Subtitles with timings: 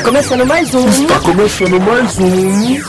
[0.00, 0.88] Está começando mais um.
[0.88, 2.80] Está começando mais um.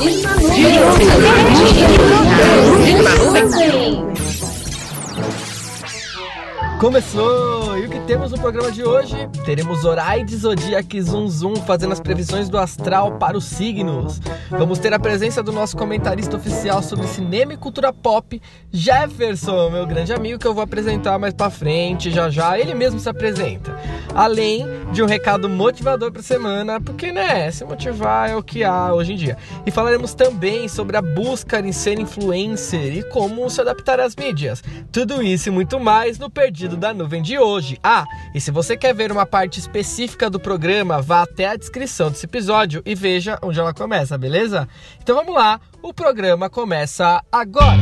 [6.81, 7.77] Começou!
[7.77, 9.15] E o que temos no programa de hoje?
[9.45, 14.19] Teremos Zoraide Zodiac Zum Zum fazendo as previsões do astral para os signos.
[14.49, 19.85] Vamos ter a presença do nosso comentarista oficial sobre cinema e cultura pop, Jefferson, meu
[19.85, 23.77] grande amigo, que eu vou apresentar mais pra frente, já já ele mesmo se apresenta.
[24.15, 28.91] Além de um recado motivador pra semana, porque né, se motivar é o que há
[28.91, 29.37] hoje em dia.
[29.67, 34.63] E falaremos também sobre a busca em ser influencer e como se adaptar às mídias.
[34.91, 37.77] Tudo isso e muito mais no Perdido da Nuvem de hoje.
[37.83, 42.09] Ah, e se você quer ver uma parte específica do programa, vá até a descrição
[42.09, 44.67] desse episódio e veja onde ela começa, beleza?
[45.01, 47.79] Então vamos lá, o programa começa agora.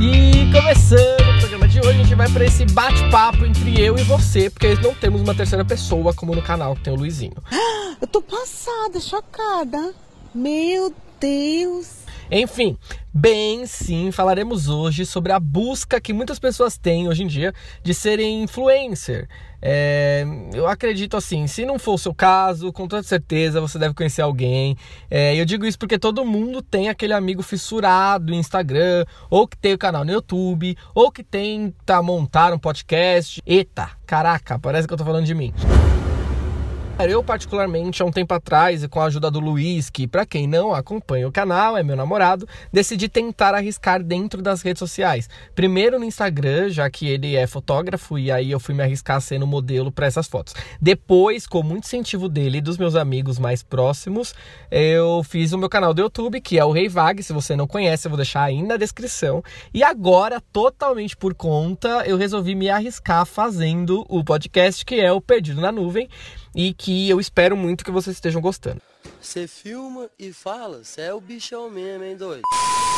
[0.00, 4.02] E começando o programa de hoje, a gente vai para esse bate-papo entre eu e
[4.02, 7.36] você, porque não temos uma terceira pessoa como no canal que tem o Luizinho.
[8.00, 9.94] Eu tô passada, chocada.
[10.34, 12.03] Meu Deus.
[12.30, 12.76] Enfim,
[13.12, 17.92] bem sim, falaremos hoje sobre a busca que muitas pessoas têm hoje em dia de
[17.92, 19.28] serem influencer.
[19.66, 23.94] É, eu acredito assim, se não for o seu caso, com toda certeza você deve
[23.94, 24.76] conhecer alguém.
[25.10, 29.56] É, eu digo isso porque todo mundo tem aquele amigo fissurado no Instagram, ou que
[29.56, 33.42] tem o canal no YouTube, ou que tenta montar um podcast.
[33.46, 35.52] Eita, caraca, parece que eu tô falando de mim.
[36.96, 40.46] Eu, particularmente, há um tempo atrás, e com a ajuda do Luiz, que para quem
[40.46, 45.28] não acompanha o canal, é meu namorado, decidi tentar arriscar dentro das redes sociais.
[45.56, 49.46] Primeiro no Instagram, já que ele é fotógrafo, e aí eu fui me arriscar sendo
[49.46, 50.54] modelo para essas fotos.
[50.80, 54.32] Depois, com muito incentivo dele e dos meus amigos mais próximos,
[54.70, 57.22] eu fiz o meu canal do YouTube, que é o Rei Vag.
[57.22, 59.42] Se você não conhece, eu vou deixar aí na descrição.
[59.74, 65.20] E agora, totalmente por conta, eu resolvi me arriscar fazendo o podcast que é o
[65.20, 66.08] Perdido na Nuvem
[66.54, 68.80] e que eu espero muito que vocês estejam gostando.
[69.20, 72.42] Você filma e fala, você é o bichão mesmo, hein, doido?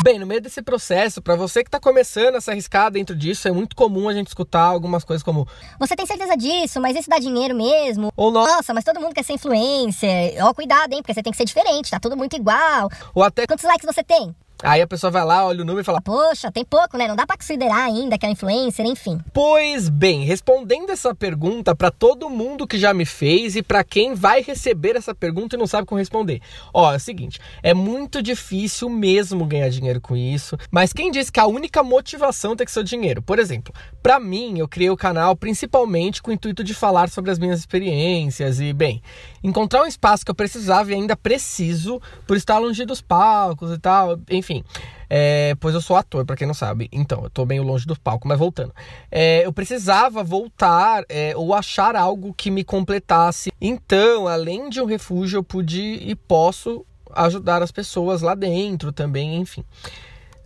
[0.02, 3.48] Bem, no meio desse processo, para você que está começando a se arriscar dentro disso,
[3.48, 7.08] é muito comum a gente escutar algumas coisas como Você tem certeza disso, mas isso
[7.08, 8.12] dá dinheiro mesmo?
[8.16, 8.44] ou no...
[8.44, 10.34] Nossa, mas todo mundo quer ser influencer.
[10.44, 12.90] Ó, cuidado, hein, porque você tem que ser diferente, tá tudo muito igual.
[13.14, 14.34] ou até Quantos likes você tem?
[14.62, 17.06] Aí a pessoa vai lá, olha o número e fala: Poxa, tem pouco, né?
[17.08, 19.20] Não dá pra considerar ainda que é influencer, enfim.
[19.32, 24.14] Pois bem, respondendo essa pergunta para todo mundo que já me fez e para quem
[24.14, 26.40] vai receber essa pergunta e não sabe como responder.
[26.72, 31.32] Ó, é o seguinte, é muito difícil mesmo ganhar dinheiro com isso, mas quem disse
[31.32, 33.22] que a única motivação tem que ser o dinheiro?
[33.22, 37.30] Por exemplo, para mim, eu criei o canal principalmente com o intuito de falar sobre
[37.30, 39.02] as minhas experiências e, bem,
[39.42, 43.78] encontrar um espaço que eu precisava e ainda preciso por estar longe dos palcos e
[43.78, 44.45] tal, enfim.
[45.08, 46.88] É, pois eu sou ator, para quem não sabe.
[46.92, 48.74] Então, eu tô bem longe do palco, mas voltando.
[49.10, 53.52] É, eu precisava voltar é, ou achar algo que me completasse.
[53.60, 59.36] Então, além de um refúgio, eu pude e posso ajudar as pessoas lá dentro também,
[59.36, 59.64] enfim.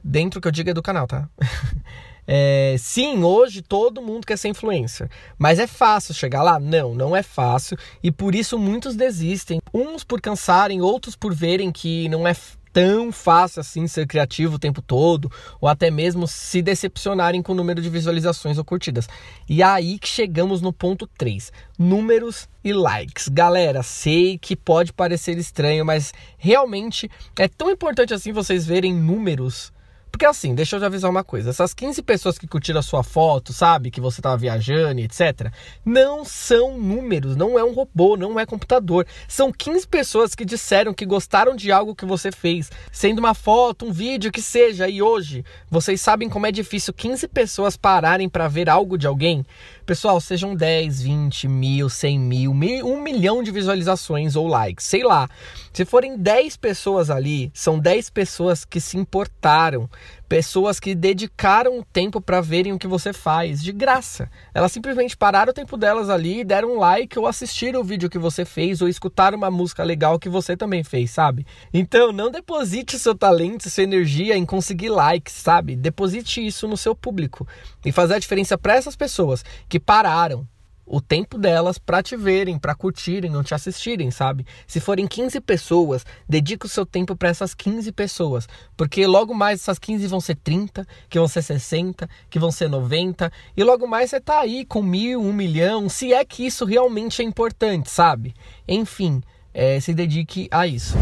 [0.03, 1.29] Dentro que eu digo é do canal, tá?
[2.33, 6.61] É, sim, hoje todo mundo quer ser influencer, mas é fácil chegar lá?
[6.61, 9.61] Não, não é fácil e por isso muitos desistem.
[9.75, 12.33] Uns por cansarem, outros por verem que não é
[12.73, 17.55] tão fácil assim ser criativo o tempo todo, ou até mesmo se decepcionarem com o
[17.55, 19.09] número de visualizações ou curtidas.
[19.49, 23.29] E aí que chegamos no ponto 3, números e likes.
[23.29, 29.73] Galera, sei que pode parecer estranho, mas realmente é tão importante assim vocês verem números
[30.11, 33.03] porque assim, deixa eu te avisar uma coisa: essas 15 pessoas que curtiram a sua
[33.03, 35.53] foto, sabe, que você tava viajando, etc.,
[35.85, 39.07] não são números, não é um robô, não é computador.
[39.29, 43.87] São 15 pessoas que disseram que gostaram de algo que você fez, sendo uma foto,
[43.87, 44.89] um vídeo, que seja.
[44.89, 49.45] E hoje, vocês sabem como é difícil 15 pessoas pararem para ver algo de alguém?
[49.87, 55.03] Pessoal, sejam 10, 20 mil, 100 mil, mil, um milhão de visualizações ou likes, sei
[55.03, 55.29] lá.
[55.73, 59.91] Se forem 10 pessoas ali, são 10 pessoas que se importaram,
[60.29, 64.31] pessoas que dedicaram o tempo para verem o que você faz, de graça.
[64.55, 68.19] Elas simplesmente pararam o tempo delas ali, deram um like ou assistiram o vídeo que
[68.19, 71.47] você fez ou escutaram uma música legal que você também fez, sabe?
[71.73, 75.75] Então, não deposite seu talento, sua energia em conseguir likes, sabe?
[75.75, 77.47] Deposite isso no seu público
[77.85, 80.47] e fazer a diferença para essas pessoas que pararam
[80.91, 84.45] o tempo delas para te verem, para curtirem ou te assistirem, sabe?
[84.67, 89.61] Se forem 15 pessoas, dedica o seu tempo para essas 15 pessoas, porque logo mais
[89.61, 93.87] essas 15 vão ser 30, que vão ser 60, que vão ser 90, e logo
[93.87, 97.89] mais você tá aí com mil, um milhão, se é que isso realmente é importante,
[97.89, 98.35] sabe?
[98.67, 99.23] Enfim,
[99.55, 100.97] é, se dedique a isso.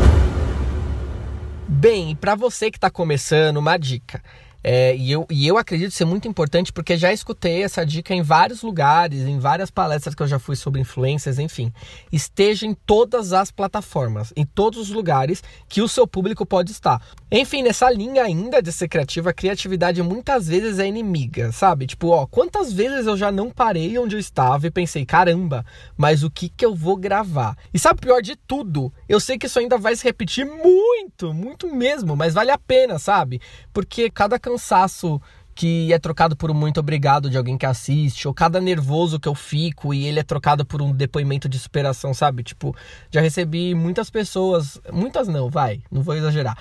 [1.67, 4.23] Bem, para você que está começando, uma dica.
[4.62, 8.22] É, e, eu, e eu acredito ser muito importante porque já escutei essa dica em
[8.22, 11.72] vários lugares, em várias palestras que eu já fui sobre influências, enfim.
[12.10, 17.00] Esteja em todas as plataformas, em todos os lugares que o seu público pode estar.
[17.31, 21.87] Enfim, nessa linha ainda de ser criativa, a criatividade muitas vezes é inimiga, sabe?
[21.87, 25.64] Tipo, ó, quantas vezes eu já não parei onde eu estava e pensei, caramba,
[25.96, 27.56] mas o que que eu vou gravar?
[27.72, 28.93] E sabe pior de tudo?
[29.08, 32.99] Eu sei que isso ainda vai se repetir muito, muito mesmo, mas vale a pena,
[32.99, 33.40] sabe?
[33.72, 35.20] Porque cada cansaço
[35.54, 39.28] que é trocado por um muito obrigado de alguém que assiste, ou cada nervoso que
[39.28, 42.44] eu fico e ele é trocado por um depoimento de superação, sabe?
[42.44, 42.74] Tipo,
[43.10, 46.56] já recebi muitas pessoas, muitas não, vai, não vou exagerar.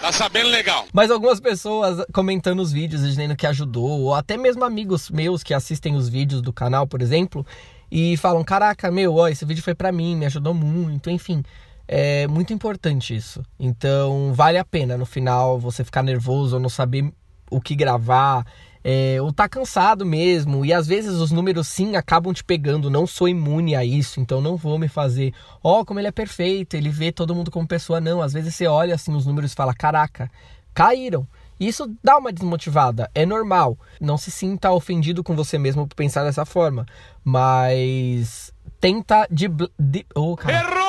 [0.00, 0.86] Tá sabendo legal.
[0.92, 5.52] Mas algumas pessoas comentando os vídeos, dizendo que ajudou, ou até mesmo amigos meus que
[5.52, 7.44] assistem os vídeos do canal, por exemplo,
[7.90, 11.42] e falam: Caraca, meu, ó, esse vídeo foi para mim, me ajudou muito, enfim.
[11.90, 13.42] É muito importante isso.
[13.58, 17.10] Então, vale a pena no final você ficar nervoso ou não saber
[17.50, 18.44] o que gravar,
[18.84, 20.66] é, ou tá cansado mesmo.
[20.66, 22.90] E às vezes os números sim acabam te pegando.
[22.90, 25.32] Não sou imune a isso, então não vou me fazer.
[25.64, 28.00] Ó, oh, como ele é perfeito, ele vê todo mundo como pessoa.
[28.00, 30.30] Não, às vezes você olha assim os números e fala: Caraca,
[30.74, 31.26] caíram.
[31.58, 33.76] Isso dá uma desmotivada, é normal.
[34.00, 36.86] Não se sinta ofendido com você mesmo por pensar dessa forma,
[37.24, 40.87] mas tenta de, de oh, Errou!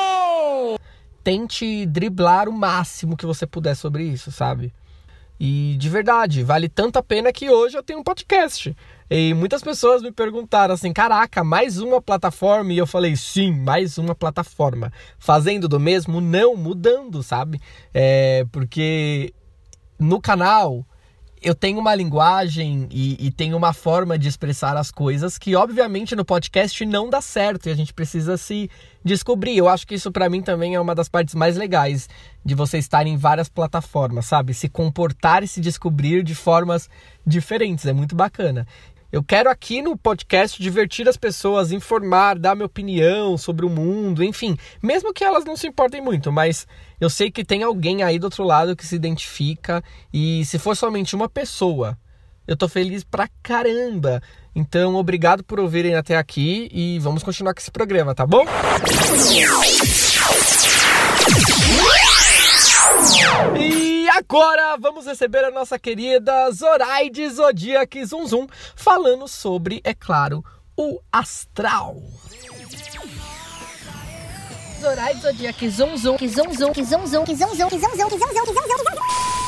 [1.24, 4.74] Tente driblar o máximo que você puder sobre isso, sabe?
[5.40, 8.76] E de verdade, vale tanto a pena que hoje eu tenho um podcast.
[9.10, 12.74] E muitas pessoas me perguntaram assim: caraca, mais uma plataforma?
[12.74, 14.92] E eu falei: sim, mais uma plataforma.
[15.18, 16.20] Fazendo do mesmo?
[16.20, 17.62] Não, mudando, sabe?
[17.94, 19.34] É, porque
[19.98, 20.86] no canal
[21.42, 26.16] eu tenho uma linguagem e, e, tenho uma forma de expressar as coisas que, obviamente,
[26.16, 28.70] no podcast não dá certo e a gente precisa se
[29.04, 29.58] descobrir.
[29.58, 32.10] Eu acho que isso, para mim, também é uma das partes mais legais
[32.44, 34.54] de você estar em várias plataformas, sabe?
[34.54, 36.90] Se comportar e se descobrir de formas
[37.26, 37.86] diferentes.
[37.86, 38.68] É muito bacana.
[39.12, 44.24] Eu quero aqui no podcast divertir as pessoas, informar, dar minha opinião sobre o mundo,
[44.24, 46.68] enfim, mesmo que elas não se importem muito, mas
[47.02, 49.84] eu sei que tem alguém aí do outro lado que se identifica
[50.14, 51.98] e se for somente uma pessoa,
[52.48, 54.22] eu tô feliz pra caramba.
[54.56, 58.46] Então, obrigado por ouvirem até aqui e vamos continuar com esse programa, tá bom?
[63.58, 63.89] E
[64.20, 70.44] agora vamos receber a nossa querida Zoraide Zodíac Zum Zum falando sobre, é claro,
[70.76, 71.96] o astral.
[74.82, 77.90] Zoraide que zum zum, que zum zum, que zum zum, que zum zum, que zum
[77.90, 79.39] zum, que zum zum, que zum zum.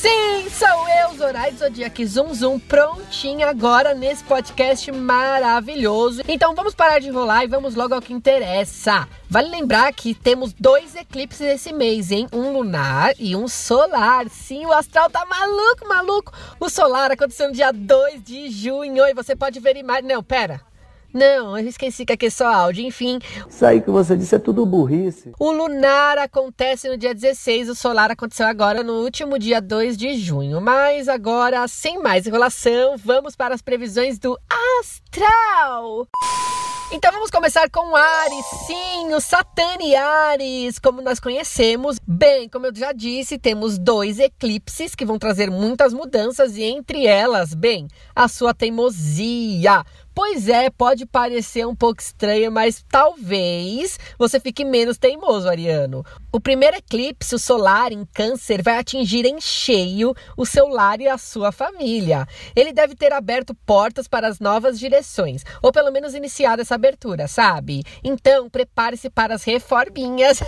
[0.00, 6.22] Sim, sou eu, Zoraide Zodíac Zum Zum, prontinha agora nesse podcast maravilhoso.
[6.28, 9.08] Então vamos parar de enrolar e vamos logo ao que interessa.
[9.28, 12.28] Vale lembrar que temos dois eclipses esse mês, hein?
[12.32, 14.28] Um lunar e um solar.
[14.28, 16.32] Sim, o astral tá maluco, maluco.
[16.60, 20.06] O solar aconteceu no dia 2 de junho e você pode ver imagens.
[20.06, 20.67] Não, pera.
[21.12, 23.18] Não, eu esqueci que aqui é só áudio, enfim.
[23.48, 25.32] Isso aí que você disse é tudo burrice.
[25.38, 30.16] O lunar acontece no dia 16, o solar aconteceu agora no último dia 2 de
[30.18, 30.60] junho.
[30.60, 34.38] Mas agora, sem mais enrolação, vamos para as previsões do
[34.78, 36.06] astral.
[36.90, 41.98] Então vamos começar com Ares, sim, o Satã e Ares, como nós conhecemos.
[42.06, 47.06] Bem, como eu já disse, temos dois eclipses que vão trazer muitas mudanças e entre
[47.06, 49.84] elas, bem, a sua teimosia.
[50.18, 56.04] Pois é, pode parecer um pouco estranho, mas talvez você fique menos teimoso, Ariano.
[56.32, 61.06] O primeiro eclipse, o solar em Câncer, vai atingir em cheio o seu lar e
[61.06, 62.26] a sua família.
[62.56, 67.28] Ele deve ter aberto portas para as novas direções, ou pelo menos iniciado essa abertura,
[67.28, 67.84] sabe?
[68.02, 70.40] Então, prepare-se para as reforminhas.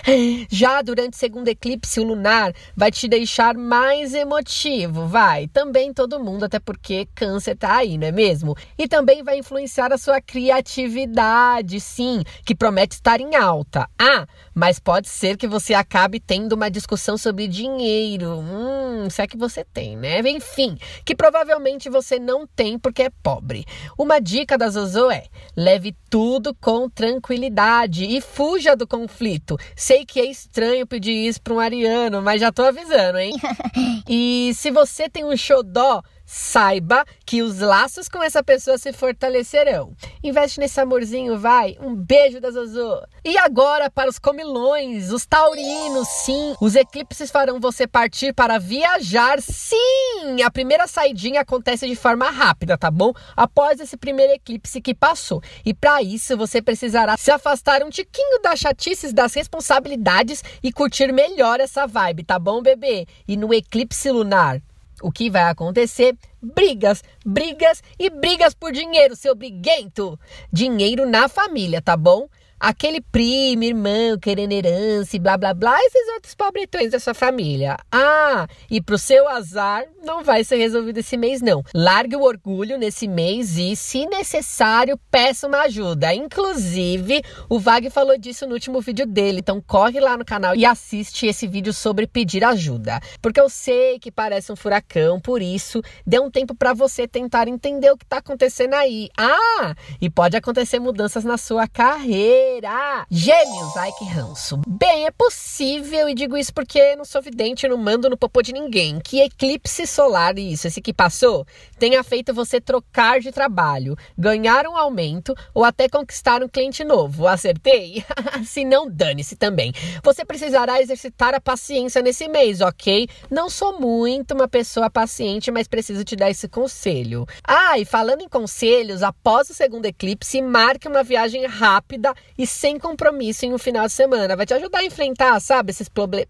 [0.50, 5.48] Já durante o segundo eclipse, o lunar vai te deixar mais emotivo, vai.
[5.48, 8.54] Também todo mundo, até porque Câncer tá aí, não é mesmo?
[8.78, 13.88] E também também vai influenciar a sua criatividade, sim, que promete estar em alta.
[13.96, 18.40] Ah, mas pode ser que você acabe tendo uma discussão sobre dinheiro.
[18.40, 20.18] Hum, se é que você tem, né?
[20.28, 23.64] Enfim, que provavelmente você não tem porque é pobre.
[23.96, 29.56] Uma dica da Zozo é: leve tudo com tranquilidade e fuja do conflito.
[29.76, 33.36] Sei que é estranho pedir isso para um ariano, mas já tô avisando, hein?
[34.08, 39.94] e se você tem um xodó, saiba que os laços com essa pessoa se fortalecerão.
[40.22, 41.76] Investe nesse amorzinho, vai.
[41.80, 43.00] Um beijo da Zozo.
[43.24, 46.54] E agora para os comilões, os taurinos, sim.
[46.60, 50.42] Os eclipses farão você partir para viajar, sim.
[50.44, 53.12] A primeira saidinha acontece de forma rápida, tá bom?
[53.36, 55.40] Após esse primeiro eclipse que passou.
[55.64, 61.12] E para isso você precisará se afastar um tiquinho das chatices, das responsabilidades e curtir
[61.12, 63.06] melhor essa vibe, tá bom, bebê?
[63.28, 64.60] E no eclipse lunar,
[65.02, 66.16] o que vai acontecer?
[66.42, 70.18] Brigas, brigas e brigas por dinheiro, seu briguento.
[70.52, 72.28] Dinheiro na família, tá bom?
[72.58, 77.76] Aquele primo, irmão querendo herança e blá blá blá, esses outros pobretões da sua família.
[77.90, 81.62] Ah, e pro seu azar, não vai ser resolvido esse mês, não.
[81.74, 86.14] Largue o orgulho nesse mês e, se necessário, peça uma ajuda.
[86.14, 90.64] Inclusive, o Vag falou disso no último vídeo dele, então corre lá no canal e
[90.64, 93.00] assiste esse vídeo sobre pedir ajuda.
[93.20, 97.48] Porque eu sei que parece um furacão, por isso, dê um tempo para você tentar
[97.48, 99.08] entender o que tá acontecendo aí.
[99.16, 103.06] Ah, e pode acontecer mudanças na sua carreira será?
[103.10, 104.60] Gêmeos, ai que ranço.
[104.66, 108.52] Bem, é possível, e digo isso porque não sou vidente, não mando no popô de
[108.52, 111.44] ninguém, que eclipse solar, isso, esse que passou,
[111.78, 117.26] tenha feito você trocar de trabalho, ganhar um aumento ou até conquistar um cliente novo.
[117.26, 118.04] Acertei?
[118.46, 119.72] Se não, dane-se também.
[120.04, 123.08] Você precisará exercitar a paciência nesse mês, ok?
[123.30, 127.26] Não sou muito uma pessoa paciente, mas preciso te dar esse conselho.
[127.42, 132.78] Ah, e falando em conselhos, após o segundo eclipse, marque uma viagem rápida e sem
[132.78, 134.36] compromisso em um final de semana.
[134.36, 136.28] Vai te ajudar a enfrentar, sabe, esses problemas.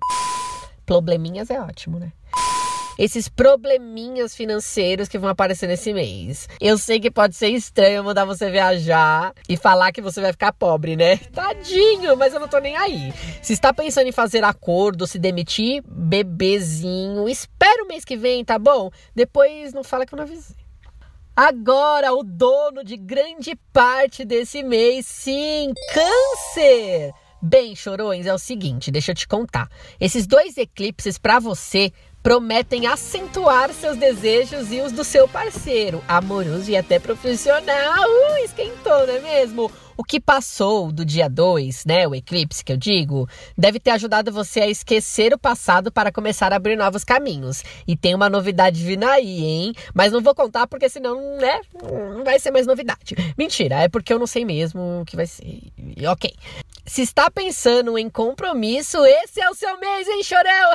[0.85, 2.13] Probleminhas é ótimo, né?
[2.99, 6.49] esses probleminhas financeiros que vão aparecer nesse mês.
[6.61, 10.53] Eu sei que pode ser estranho mandar você viajar e falar que você vai ficar
[10.53, 11.19] pobre, né?
[11.33, 13.13] Tadinho, mas eu não tô nem aí.
[13.43, 18.59] Se está pensando em fazer acordo, se demitir, bebezinho, espera o mês que vem, tá
[18.59, 18.91] bom?
[19.15, 20.66] Depois não fala que eu não avisei.
[21.39, 27.13] Agora, o dono de grande parte desse mês, sim, Câncer!
[27.43, 29.69] Bem, chorões, é o seguinte, deixa eu te contar.
[30.01, 36.71] Esses dois eclipses para você prometem acentuar seus desejos e os do seu parceiro, amoroso
[36.71, 38.03] e até profissional.
[38.03, 39.71] Uh, esquentou, não é mesmo?
[39.97, 43.27] O que passou do dia 2, né, o eclipse que eu digo,
[43.57, 47.65] deve ter ajudado você a esquecer o passado para começar a abrir novos caminhos.
[47.89, 49.73] E tem uma novidade vindo aí, hein?
[49.95, 53.17] Mas não vou contar porque senão, né, não vai ser mais novidade.
[53.39, 55.63] Mentira, é porque eu não sei mesmo o que vai ser.
[56.11, 56.31] Ok.
[56.85, 60.73] Se está pensando em compromisso, esse é o seu mês, hein, chorão?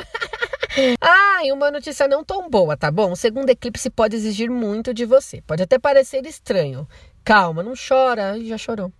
[1.00, 3.12] ah, e uma notícia não tão boa, tá bom?
[3.12, 5.40] O segundo eclipse pode exigir muito de você.
[5.42, 6.86] Pode até parecer estranho.
[7.24, 8.38] Calma, não chora.
[8.44, 8.92] Já chorou.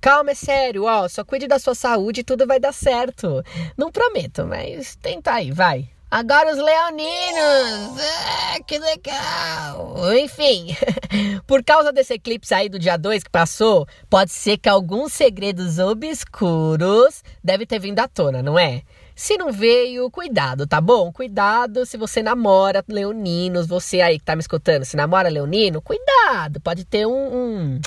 [0.00, 3.42] Calma, é sério, ó, só cuide da sua saúde e tudo vai dar certo.
[3.76, 5.90] Não prometo, mas tenta aí, vai.
[6.08, 8.00] Agora os leoninos!
[8.00, 9.96] Ah, que legal!
[10.16, 10.76] Enfim,
[11.48, 15.80] por causa desse eclipse aí do dia 2 que passou, pode ser que alguns segredos
[15.80, 18.82] obscuros devem ter vindo à tona, não é?
[19.16, 21.10] Se não veio, cuidado, tá bom?
[21.10, 26.60] Cuidado se você namora leoninos, você aí que tá me escutando, se namora leonino, cuidado,
[26.60, 27.80] pode ter um, um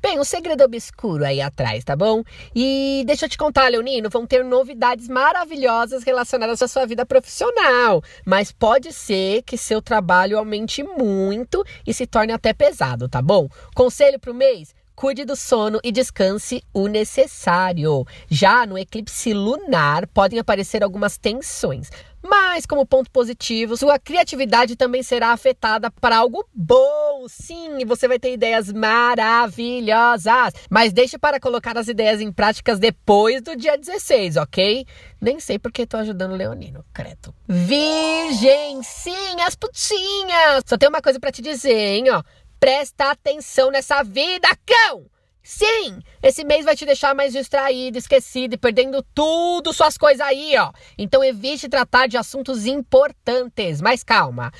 [0.00, 2.24] Bem, um segredo obscuro aí atrás, tá bom?
[2.56, 8.02] E deixa eu te contar, Leonino, vão ter novidades maravilhosas relacionadas à sua vida profissional.
[8.24, 13.46] Mas pode ser que seu trabalho aumente muito e se torne até pesado, tá bom?
[13.74, 14.74] Conselho pro mês?
[15.00, 18.04] Cuide do sono e descanse o necessário.
[18.28, 21.88] Já no eclipse lunar podem aparecer algumas tensões.
[22.22, 27.24] Mas, como ponto positivo, sua criatividade também será afetada para algo bom.
[27.28, 30.52] Sim, você vai ter ideias maravilhosas.
[30.68, 34.84] Mas deixe para colocar as ideias em práticas depois do dia 16, ok?
[35.18, 37.34] Nem sei porque tô ajudando o Leonino, credo.
[37.48, 40.62] Virgem, sim, as putinhas.
[40.66, 42.22] Só tem uma coisa para te dizer, hein, ó.
[42.60, 45.06] Presta atenção nessa vida, cão!
[45.42, 50.54] Sim, esse mês vai te deixar mais distraído, esquecido e perdendo tudo suas coisas aí,
[50.58, 50.70] ó.
[50.98, 53.80] Então evite tratar de assuntos importantes.
[53.80, 54.52] Mas calma,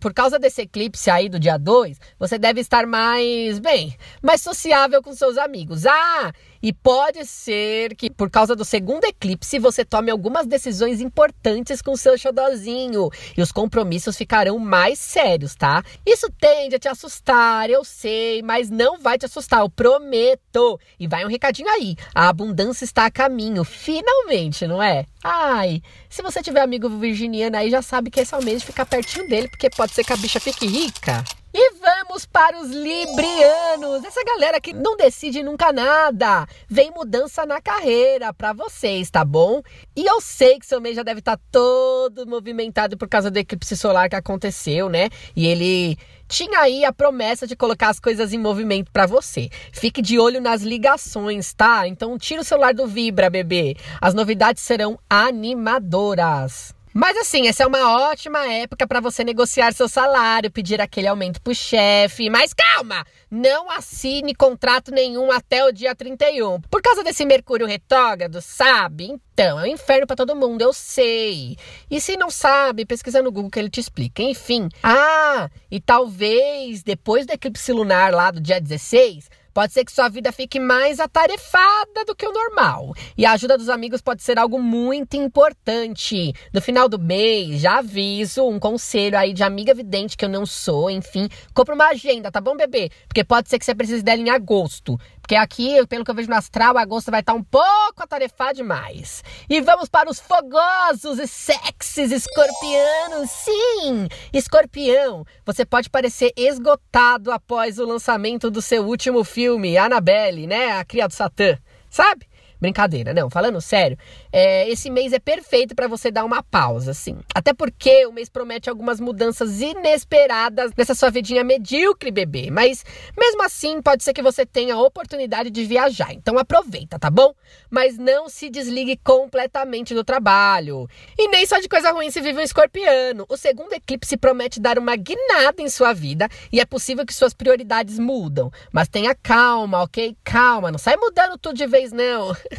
[0.00, 5.02] por causa desse eclipse aí do dia 2, você deve estar mais, bem, mais sociável
[5.02, 5.84] com seus amigos.
[5.84, 11.80] Ah, e pode ser que por causa do segundo eclipse você tome algumas decisões importantes
[11.80, 15.82] com seu xodozinho e os compromissos ficarão mais sérios, tá?
[16.06, 20.78] Isso tende a te assustar, eu sei, mas não vai te assustar, eu prometo.
[20.98, 25.06] E vai um recadinho aí: a abundância está a caminho, finalmente, não é?
[25.22, 28.66] Ai, se você tiver amigo virginiano aí, já sabe que esse é o mês de
[28.66, 31.24] ficar pertinho dele, porque pode ser que a bicha fique rica.
[31.52, 36.46] E vamos para os librianos, essa galera que não decide nunca nada.
[36.68, 39.60] Vem mudança na carreira para vocês, tá bom?
[39.96, 43.36] E eu sei que seu mês já deve estar tá todo movimentado por causa do
[43.36, 45.08] eclipse solar que aconteceu, né?
[45.34, 49.48] E ele tinha aí a promessa de colocar as coisas em movimento para você.
[49.72, 51.88] Fique de olho nas ligações, tá?
[51.88, 53.76] Então tira o celular do Vibra, bebê.
[54.00, 56.78] As novidades serão animadoras.
[56.92, 61.40] Mas assim, essa é uma ótima época para você negociar seu salário, pedir aquele aumento
[61.40, 62.28] pro chefe.
[62.28, 66.60] Mas calma, não assine contrato nenhum até o dia 31.
[66.62, 69.20] Por causa desse Mercúrio retrógrado, sabe?
[69.32, 71.56] Então, é um inferno para todo mundo, eu sei.
[71.88, 74.22] E se não sabe, pesquisa no Google que ele te explica.
[74.22, 74.68] Enfim.
[74.82, 79.30] Ah, e talvez depois do eclipse lunar lá do dia 16,
[79.60, 82.94] Pode ser que sua vida fique mais atarefada do que o normal.
[83.14, 86.32] E a ajuda dos amigos pode ser algo muito importante.
[86.50, 90.46] No final do mês, já aviso um conselho aí de amiga vidente que eu não
[90.46, 91.28] sou, enfim.
[91.52, 92.88] Compra uma agenda, tá bom, bebê?
[93.06, 94.98] Porque pode ser que você precise dela em agosto.
[95.30, 99.22] Porque aqui, pelo que eu vejo no astral, agosto vai estar um pouco atarefado demais.
[99.48, 103.30] E vamos para os fogosos e sexys escorpianos.
[103.30, 105.24] Sim, escorpião.
[105.46, 110.72] Você pode parecer esgotado após o lançamento do seu último filme, Annabelle, né?
[110.72, 111.56] A Cria do Satã.
[111.88, 112.26] Sabe?
[112.60, 113.96] Brincadeira, não, falando sério,
[114.30, 117.16] é, esse mês é perfeito para você dar uma pausa, assim.
[117.34, 122.50] Até porque o mês promete algumas mudanças inesperadas nessa sua vidinha medíocre, bebê.
[122.50, 122.84] Mas
[123.18, 126.12] mesmo assim, pode ser que você tenha a oportunidade de viajar.
[126.12, 127.32] Então aproveita, tá bom?
[127.70, 130.86] Mas não se desligue completamente do trabalho.
[131.18, 133.24] E nem só de coisa ruim se vive um escorpiano.
[133.28, 137.32] O segundo eclipse promete dar uma guinada em sua vida e é possível que suas
[137.32, 138.50] prioridades mudam.
[138.70, 140.14] Mas tenha calma, ok?
[140.22, 142.36] Calma, não sai mudando tudo de vez, não.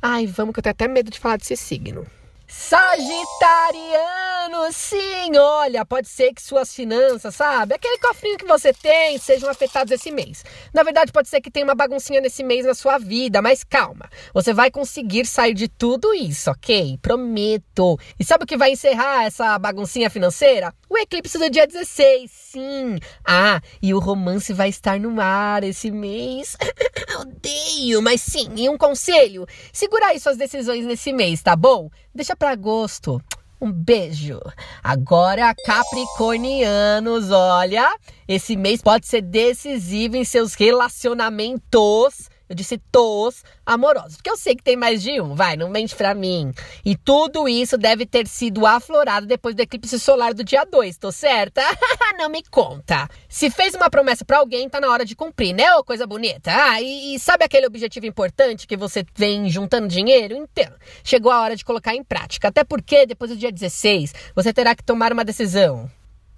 [0.00, 2.06] Ai, vamos que eu tenho até medo de falar desse signo.
[2.46, 7.74] Sagitariano, sim, olha, pode ser que suas finanças, sabe?
[7.74, 10.44] Aquele cofrinho que você tem sejam afetados esse mês.
[10.72, 14.10] Na verdade, pode ser que tenha uma baguncinha nesse mês na sua vida, mas calma.
[14.34, 16.98] Você vai conseguir sair de tudo isso, ok?
[17.00, 17.98] Prometo.
[18.18, 20.72] E sabe o que vai encerrar essa baguncinha financeira?
[20.88, 22.98] O eclipse do dia 16, sim.
[23.26, 26.56] Ah, e o romance vai estar no ar esse mês.
[27.20, 31.88] Odeio, mas sim, e um conselho: segura aí suas decisões nesse mês, tá bom?
[32.14, 33.20] Deixa para agosto.
[33.60, 34.40] Um beijo.
[34.82, 37.96] Agora, Capricornianos, olha,
[38.28, 44.54] esse mês pode ser decisivo em seus relacionamentos eu disse tos amorosos, porque eu sei
[44.54, 46.52] que tem mais de um, vai, não mente pra mim.
[46.84, 51.10] E tudo isso deve ter sido aflorado depois do eclipse solar do dia 2, tô
[51.10, 51.62] certa?
[52.18, 53.08] não me conta.
[53.28, 55.74] Se fez uma promessa para alguém, tá na hora de cumprir, né?
[55.74, 56.50] Ô, coisa bonita.
[56.54, 60.34] Ah, e, e sabe aquele objetivo importante que você vem juntando dinheiro?
[60.34, 62.48] Então, chegou a hora de colocar em prática.
[62.48, 65.90] Até porque depois do dia 16, você terá que tomar uma decisão.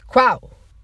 [0.06, 0.40] Qual?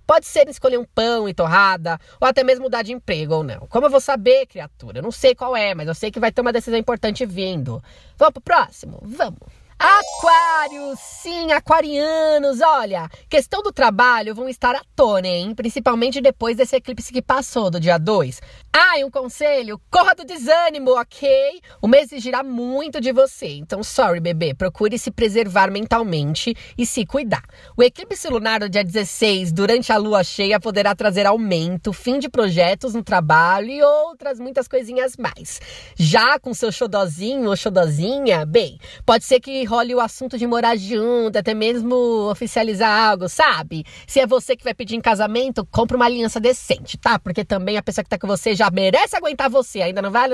[0.06, 3.66] Pode ser escolher um pão e torrada, ou até mesmo mudar de emprego ou não.
[3.68, 4.98] Como eu vou saber, criatura?
[4.98, 7.82] Eu não sei qual é, mas eu sei que vai ter uma decisão importante vindo.
[8.16, 9.00] Vamos pro próximo?
[9.02, 9.61] Vamos!
[9.82, 15.56] Aquários, sim, aquarianos, olha, questão do trabalho vão estar à tona, hein?
[15.56, 18.40] Principalmente depois desse eclipse que passou, do dia 2.
[18.72, 21.60] Ah, e um conselho, corra do desânimo, ok?
[21.80, 27.04] O mês exigirá muito de você, então sorry, bebê, procure se preservar mentalmente e se
[27.04, 27.42] cuidar.
[27.76, 32.28] O eclipse lunar do dia 16, durante a lua cheia, poderá trazer aumento, fim de
[32.28, 35.60] projetos no trabalho e outras muitas coisinhas mais.
[35.96, 40.76] Já com seu xodozinho ou xodozinha, bem, pode ser que role o assunto de morar
[40.76, 41.96] junto, até mesmo
[42.30, 43.84] oficializar algo, sabe?
[44.06, 47.18] Se é você que vai pedir em casamento, compra uma aliança decente, tá?
[47.18, 50.28] Porque também a pessoa que tá com você já merece aguentar você, ainda não vai,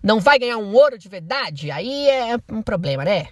[0.00, 3.26] não vai ganhar um ouro de verdade, aí é um problema, né?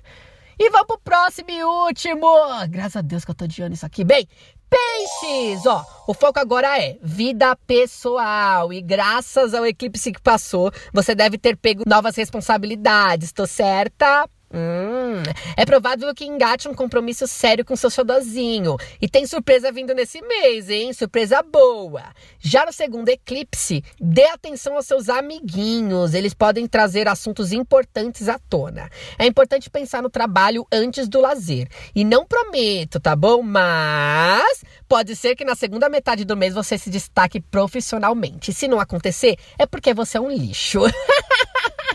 [0.58, 2.26] E vamos pro próximo e último.
[2.68, 4.04] Graças a Deus que eu tô olho isso aqui.
[4.04, 4.28] Bem,
[4.70, 5.66] peixes!
[5.66, 8.72] Ó, o foco agora é vida pessoal.
[8.72, 13.32] E graças ao eclipse que passou, você deve ter pego novas responsabilidades.
[13.32, 14.28] Tô certa?
[14.56, 15.20] Hum,
[15.56, 18.76] é provável que engate um compromisso sério com seu xodozinho.
[19.02, 20.92] E tem surpresa vindo nesse mês, hein?
[20.92, 22.04] Surpresa boa.
[22.38, 26.14] Já no segundo eclipse, dê atenção aos seus amiguinhos.
[26.14, 28.88] Eles podem trazer assuntos importantes à tona.
[29.18, 31.66] É importante pensar no trabalho antes do lazer.
[31.92, 33.42] E não prometo, tá bom?
[33.42, 38.52] Mas pode ser que na segunda metade do mês você se destaque profissionalmente.
[38.52, 40.80] Se não acontecer, é porque você é um lixo.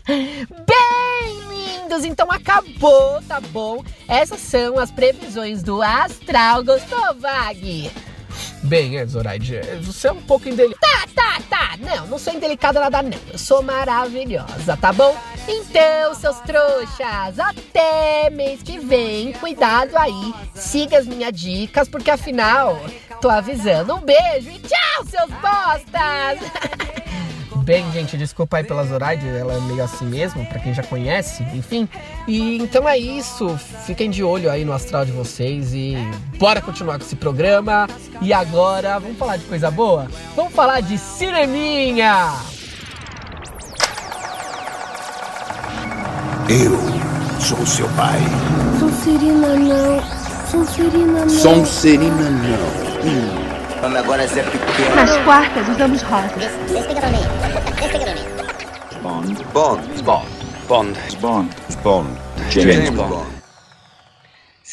[0.10, 0.99] Bem,
[1.90, 3.84] lindos, então acabou, tá bom?
[4.08, 6.64] Essas são as previsões do astral.
[6.64, 7.92] Gostou, Vag?
[8.62, 11.08] Bem, é, Zoraide, você é um pouco indelicada.
[11.16, 11.78] Tá, tá, tá.
[11.80, 13.18] Não, não sou indelicada nada, não.
[13.32, 15.18] Eu sou maravilhosa, tá bom?
[15.48, 19.34] Então, seus trouxas, até mês que vem.
[19.34, 20.34] Cuidado aí.
[20.54, 22.80] Siga as minhas dicas, porque afinal,
[23.20, 23.96] tô avisando.
[23.96, 26.40] Um beijo e tchau, seus bostas!
[27.70, 31.44] Bem, gente, desculpa aí pela Zoraide, ela é meio assim mesmo, pra quem já conhece,
[31.54, 31.88] enfim.
[32.28, 33.56] E então é isso,
[33.86, 35.96] fiquem de olho aí no astral de vocês e
[36.40, 37.88] bora continuar com esse programa.
[38.24, 40.08] E agora, vamos falar de coisa boa?
[40.36, 42.34] Vamos falar de cineminha!
[46.50, 46.76] Eu
[47.40, 48.18] sou seu pai.
[48.80, 50.02] Sonserina não.
[50.50, 51.30] Sonserina não.
[51.30, 53.46] Sonserina não.
[53.46, 53.49] Hum.
[53.82, 54.96] Vamos agora Zé Pequeno.
[54.96, 56.52] Nas quartas usamos rosas.
[59.02, 59.44] Bond.
[59.54, 60.04] Bond.
[60.04, 60.26] Bond.
[60.68, 60.98] Bond.
[61.22, 61.50] Bond.
[61.84, 62.10] Bond.
[62.50, 63.39] James, Bond.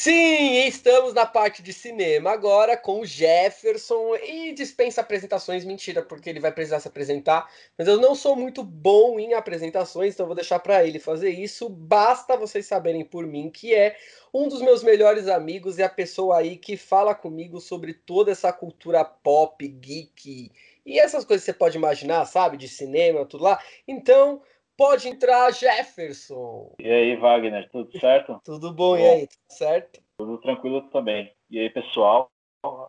[0.07, 6.31] Sim, estamos na parte de cinema agora com o Jefferson e dispensa apresentações, mentira, porque
[6.31, 10.37] ele vai precisar se apresentar, mas eu não sou muito bom em apresentações, então vou
[10.37, 11.69] deixar para ele fazer isso.
[11.69, 13.97] Basta vocês saberem por mim que é
[14.33, 18.53] um dos meus melhores amigos e a pessoa aí que fala comigo sobre toda essa
[18.53, 20.53] cultura pop, geek
[20.87, 23.61] e essas coisas que você pode imaginar, sabe, de cinema, tudo lá.
[23.89, 24.41] Então,
[24.77, 26.75] Pode entrar, Jefferson.
[26.79, 28.41] E aí, Wagner, tudo certo?
[28.45, 30.01] Tudo bom, e aí, tudo certo?
[30.19, 31.33] Tudo tranquilo também.
[31.51, 32.31] E aí, pessoal,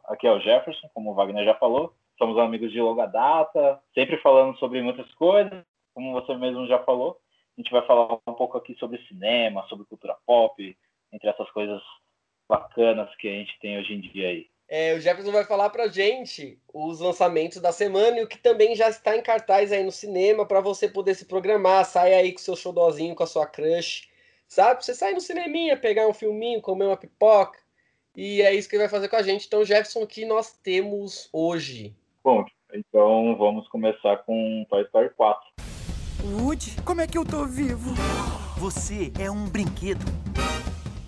[0.05, 1.93] aqui é o Jefferson, como o Wagner já falou.
[2.17, 7.19] Somos amigos de longa data, sempre falando sobre muitas coisas, como você mesmo já falou.
[7.57, 10.77] A gente vai falar um pouco aqui sobre cinema, sobre cultura pop,
[11.13, 11.81] entre essas coisas
[12.49, 14.47] bacanas que a gente tem hoje em dia aí.
[14.69, 18.75] É, o Jefferson vai falar pra gente os lançamentos da semana e o que também
[18.75, 22.39] já está em cartaz aí no cinema para você poder se programar, sair aí com
[22.39, 24.09] seu showdozinho, com a sua crush,
[24.47, 24.83] sabe?
[24.83, 27.57] Você sair no cineminha, pegar um filminho, comer uma pipoca,
[28.15, 29.45] e é isso que ele vai fazer com a gente.
[29.47, 31.95] Então, Jefferson, o que nós temos hoje?
[32.21, 35.47] Bom, então vamos começar com Toy Story 4.
[36.41, 37.91] Woody, como é que eu tô vivo?
[38.57, 40.03] Você é um brinquedo.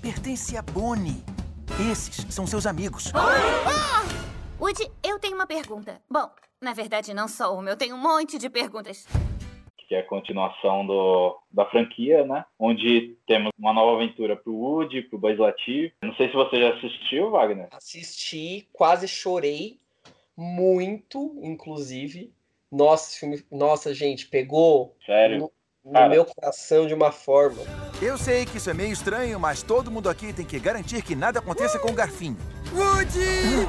[0.01, 1.38] Pertence a Bonnie.
[1.79, 3.09] Esses são seus amigos.
[3.15, 4.03] Ah!
[4.59, 6.01] Woody, eu tenho uma pergunta.
[6.09, 9.07] Bom, na verdade não só uma, eu tenho um monte de perguntas.
[9.87, 12.43] Que é a continuação do, da franquia, né?
[12.59, 15.93] Onde temos uma nova aventura pro Woody, pro Buzz Lightyear.
[16.03, 17.69] Não sei se você já assistiu, Wagner.
[17.71, 19.79] Assisti, quase chorei.
[20.35, 22.33] Muito, inclusive.
[22.69, 25.49] Nossa, esse filme, nossa, gente, pegou Sério?
[25.83, 27.63] no, no meu coração de uma forma.
[28.01, 31.15] Eu sei que isso é meio estranho, mas todo mundo aqui tem que garantir que
[31.15, 32.37] nada aconteça com o garfinho.
[32.73, 33.67] Woody!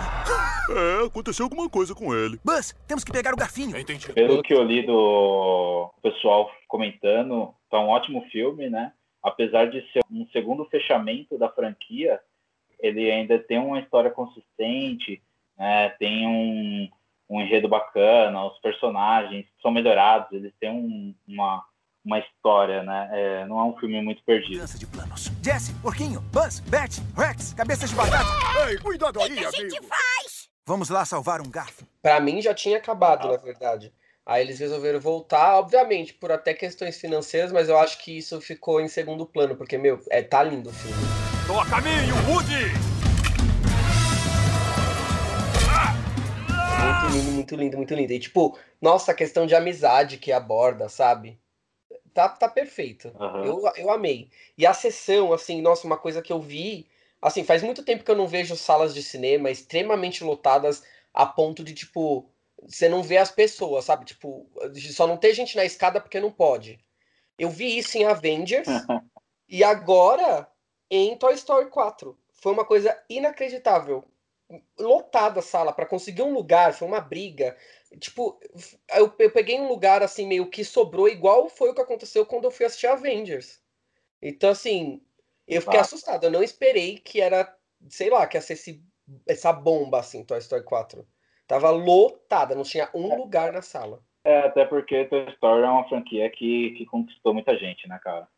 [1.02, 2.38] É, aconteceu alguma coisa com ele.
[2.44, 3.76] Buzz, temos que pegar o garfinho.
[3.76, 4.12] Entendi.
[4.12, 8.92] Pelo que eu li do pessoal comentando, tá um ótimo filme, né?
[9.20, 12.20] Apesar de ser um segundo fechamento da franquia,
[12.78, 15.20] ele ainda tem uma história consistente,
[15.58, 15.88] né?
[15.98, 16.88] tem um,
[17.28, 21.62] um enredo bacana, os personagens são melhorados, eles têm um- uma,
[22.04, 23.08] uma história, né?
[23.12, 24.54] É, não é um filme muito perdido.
[24.54, 25.30] Mudança de planos.
[25.42, 28.24] Jesse, Porquinho, Buzz, Beth, Rex, cabeças de batata.
[28.68, 29.86] Ei, cuidado aí, amigo.
[30.66, 31.86] Vamos lá salvar um garfo.
[32.02, 33.92] Pra mim já tinha acabado, na verdade.
[34.24, 38.80] Aí eles resolveram voltar, obviamente, por até questões financeiras, mas eu acho que isso ficou
[38.80, 41.02] em segundo plano, porque, meu, é, tá lindo o filme.
[41.46, 42.70] Tô a caminho, Woody!
[46.80, 48.12] Muito lindo, muito lindo, muito lindo.
[48.12, 51.39] E, tipo, nossa, a questão de amizade que aborda, sabe?
[52.12, 53.12] Tá, tá perfeito.
[53.18, 53.44] Aham.
[53.44, 54.30] Eu, eu amei.
[54.56, 56.88] E a sessão, assim, nossa, uma coisa que eu vi.
[57.22, 61.62] Assim, faz muito tempo que eu não vejo salas de cinema extremamente lotadas a ponto
[61.62, 62.30] de, tipo,
[62.62, 64.04] você não vê as pessoas, sabe?
[64.04, 64.46] Tipo,
[64.92, 66.78] só não ter gente na escada porque não pode.
[67.38, 68.68] Eu vi isso em Avengers
[69.48, 70.48] e agora
[70.90, 72.18] em Toy Story 4.
[72.32, 74.04] Foi uma coisa inacreditável.
[74.78, 77.56] Lotada a sala para conseguir um lugar, foi uma briga.
[77.98, 78.38] Tipo,
[78.94, 82.44] eu, eu peguei um lugar assim meio que sobrou, igual foi o que aconteceu quando
[82.44, 83.60] eu fui assistir Avengers.
[84.22, 85.02] Então, assim,
[85.46, 85.82] eu fiquei Ah.
[85.82, 86.24] assustado.
[86.24, 87.52] Eu não esperei que era,
[87.88, 88.82] sei lá, que ia ser esse,
[89.26, 91.06] essa bomba assim, Toy Story 4.
[91.46, 94.00] Tava lotada, não tinha um lugar na sala.
[94.22, 98.28] É, até porque Toy Story é uma franquia que, que conquistou muita gente, né, cara?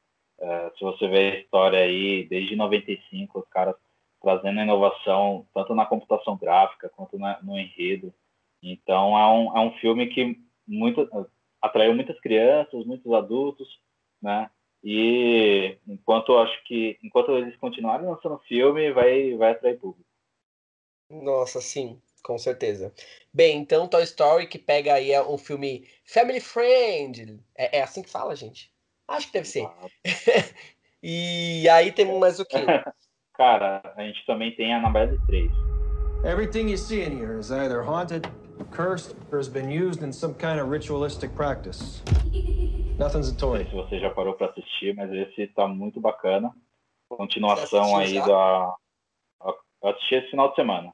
[0.41, 3.75] É, se você vê a história aí, desde 95, os caras
[4.23, 8.15] trazendo inovação, tanto na computação gráfica quanto na- no enredo.
[8.63, 11.09] Então, é um, é um filme que muito,
[11.61, 13.69] atraiu muitas crianças, muitos adultos,
[14.21, 14.51] né?
[14.85, 20.09] E enquanto acho que enquanto eles continuarem lançando filme, vai, vai atrair público.
[21.09, 22.93] Nossa, sim, com certeza.
[23.33, 27.39] Bem, então Toy Story que pega aí é um filme family friend.
[27.57, 28.73] É, é assim que fala, gente?
[29.07, 29.69] Acho que deve ser.
[31.05, 32.59] E aí temos mais o quê?
[33.35, 35.51] Cara, a gente também tem a Annabelle 3.
[36.25, 38.29] Everything you see in here is either haunted,
[38.73, 42.03] cursed, or has been used in some kind of ritualistic practice.
[42.99, 43.59] Nothing's a Não toy.
[43.59, 46.53] sei se você já parou para assistir, mas esse tá muito bacana.
[47.09, 48.27] Continuação aí já?
[48.27, 48.75] da.
[49.83, 50.93] Eu assisti esse final de semana.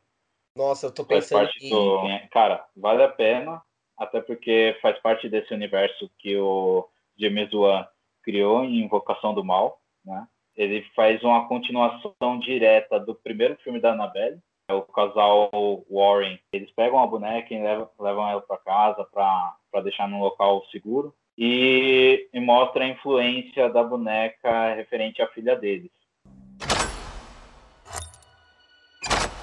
[0.57, 1.71] Nossa, eu tô Faz pensando parte em...
[1.71, 2.29] do.
[2.31, 3.63] Cara, vale a pena,
[3.97, 7.87] até porque faz parte desse universo que o James Wan
[8.23, 10.27] criou em Invocação do Mal, né?
[10.57, 15.51] Ele faz uma continuação direta do primeiro filme da Annabelle, é o casal
[15.91, 16.39] Warren.
[16.53, 21.15] Eles pegam a boneca e levam, levam ela para casa para deixar num local seguro
[21.37, 25.91] e, e mostra a influência da boneca referente à filha deles.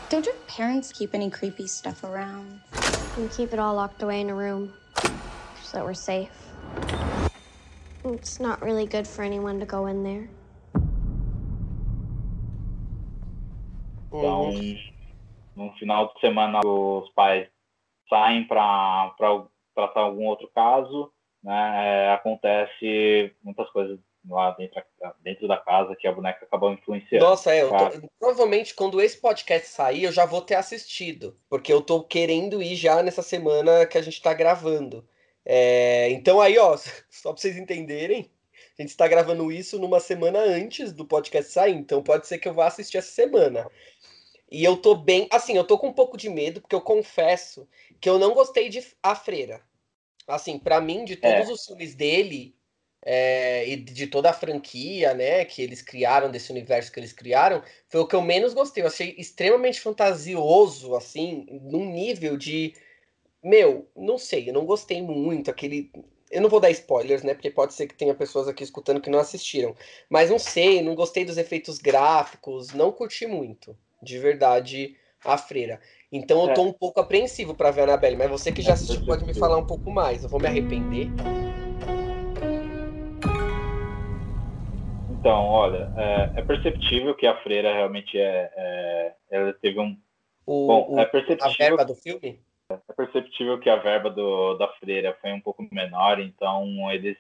[0.10, 2.62] Don't your parents keep any creepy stuff around?
[3.18, 4.72] We keep it all locked away in a room
[5.64, 6.30] so that we're safe.
[8.04, 10.30] It's not really good for anyone to go in there.
[14.12, 14.52] Então,
[15.56, 17.48] no final de semana, os pais
[18.10, 19.14] saem para
[19.74, 21.12] tratar algum outro caso,
[21.44, 22.08] né?
[22.08, 24.82] É, acontece muitas coisas lá dentro,
[25.22, 27.26] dentro da casa que a boneca acabou influenciando.
[27.26, 31.72] Nossa, é, eu tô, provavelmente quando esse podcast sair, eu já vou ter assistido, porque
[31.72, 35.08] eu tô querendo ir já nessa semana que a gente tá gravando.
[35.46, 36.76] É, então aí, ó,
[37.10, 38.30] só pra vocês entenderem,
[38.78, 42.48] a gente está gravando isso numa semana antes do podcast sair, então pode ser que
[42.48, 43.70] eu vá assistir essa semana.
[44.56, 47.68] E eu tô bem, assim, eu tô com um pouco de medo, porque eu confesso
[48.00, 49.62] que eu não gostei de A Freira.
[50.26, 51.52] Assim, para mim, de todos é.
[51.52, 52.56] os filmes dele,
[53.04, 57.62] é, e de toda a franquia, né, que eles criaram, desse universo que eles criaram,
[57.90, 58.82] foi o que eu menos gostei.
[58.82, 62.74] Eu achei extremamente fantasioso, assim, num nível de.
[63.44, 65.52] Meu, não sei, eu não gostei muito.
[65.52, 65.92] Aquele.
[66.32, 67.34] Eu não vou dar spoilers, né?
[67.34, 69.76] Porque pode ser que tenha pessoas aqui escutando que não assistiram.
[70.10, 75.82] Mas não sei, não gostei dos efeitos gráficos, não curti muito, de verdade, a freira.
[76.12, 79.04] Então eu tô um pouco apreensivo para ver a Annabelle, mas você que já assistiu
[79.04, 80.24] pode me falar um pouco mais.
[80.24, 81.10] Eu vou me arrepender.
[85.10, 89.98] Então, olha, é, é, perceptível que a freira realmente é, é ela teve um
[90.46, 92.40] o, bom, o, é perceptível, a verba do filme.
[92.70, 97.18] É perceptível que a verba do, da freira foi um pouco menor, então eles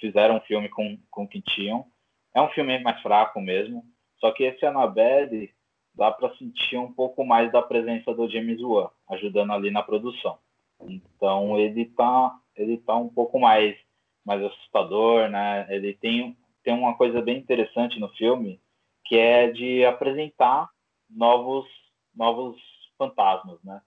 [0.00, 1.86] fizeram um filme com com o que tinham.
[2.34, 3.84] É um filme mais fraco mesmo,
[4.18, 5.53] só que esse Annabelle
[5.94, 10.38] dá para sentir um pouco mais da presença do James Wan ajudando ali na produção.
[10.80, 13.76] Então ele tá ele tá um pouco mais
[14.24, 15.66] mais assustador, né?
[15.70, 18.60] Ele tem tem uma coisa bem interessante no filme,
[19.04, 20.68] que é de apresentar
[21.08, 21.66] novos
[22.14, 22.56] novos
[22.96, 23.80] fantasmas, né?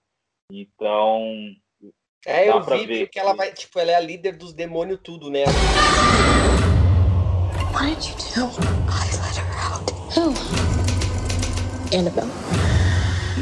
[0.50, 1.54] Então,
[2.26, 5.30] é, eu vi ver que ela vai, tipo, ela é a líder dos demônios tudo,
[5.30, 5.44] né?
[7.72, 8.60] What did you do?
[8.88, 9.92] I let her out.
[10.16, 10.67] Who?
[11.92, 12.28] Annabelle.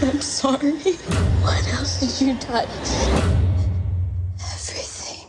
[0.02, 0.72] I'm sorry.
[1.42, 2.68] What else did you touch?
[4.38, 5.28] Everything.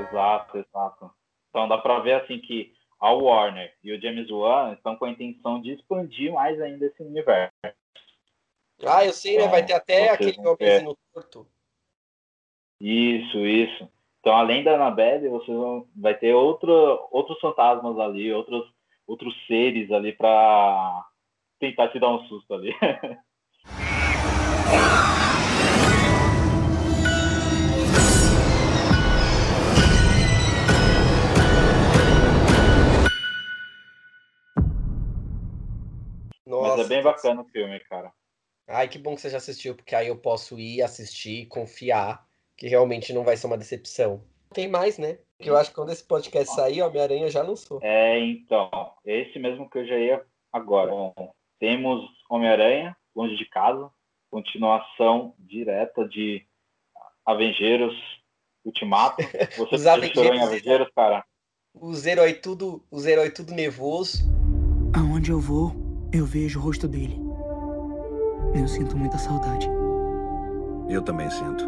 [0.00, 1.10] Exato, exato.
[1.50, 5.10] Então dá para ver assim que a Warner e o James Wan estão com a
[5.10, 7.52] intenção de expandir mais ainda esse universo.
[8.84, 9.52] Ah, eu sei, então, né?
[9.52, 11.46] Vai ter até aquele homenzinho torto.
[12.80, 13.88] Isso, isso.
[14.20, 15.52] Então, além da Annabelle, você
[15.96, 18.68] vai ter outro, outros fantasmas ali, outros,
[19.06, 21.07] outros seres ali para
[21.58, 22.74] tentar te dar um susto ali.
[36.48, 38.10] Nossa, Mas é bem bacana o filme, cara.
[38.66, 42.66] Ai, que bom que você já assistiu, porque aí eu posso ir assistir, confiar que
[42.66, 44.22] realmente não vai ser uma decepção.
[44.52, 45.18] Tem mais, né?
[45.36, 47.80] Porque eu acho que quando esse podcast sair, Homem-Aranha já lançou.
[47.82, 48.70] É, então.
[49.04, 50.90] Esse mesmo que eu já ia agora.
[50.90, 53.90] Bom, temos Homem-Aranha, Longe de Casa,
[54.30, 56.46] continuação direta de
[57.26, 57.94] Avengeiros
[58.64, 59.22] Ultimato.
[59.56, 61.24] Você os Avengeiros, em Avengeiros, cara?
[61.74, 64.18] Os heróis tudo, os heróis tudo nervoso.
[64.96, 65.72] Aonde eu vou,
[66.12, 67.16] eu vejo o rosto dele.
[68.54, 69.68] Eu sinto muita saudade.
[70.88, 71.64] Eu também sinto.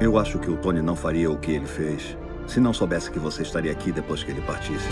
[0.00, 3.18] Eu acho que o Tony não faria o que ele fez se não soubesse que
[3.18, 4.88] você estaria aqui depois que ele partisse.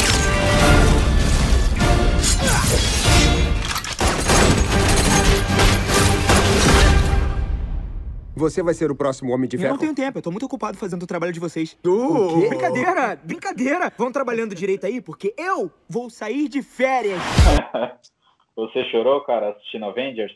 [8.43, 9.69] Você vai ser o próximo Homem de Ferro.
[9.69, 11.79] Eu não tenho tempo, eu tô muito ocupado fazendo o trabalho de vocês.
[11.87, 13.93] Uh, brincadeira, brincadeira.
[13.97, 17.21] Vão trabalhando direito aí, porque eu vou sair de férias.
[18.57, 20.33] Você chorou, cara, assistindo Avengers?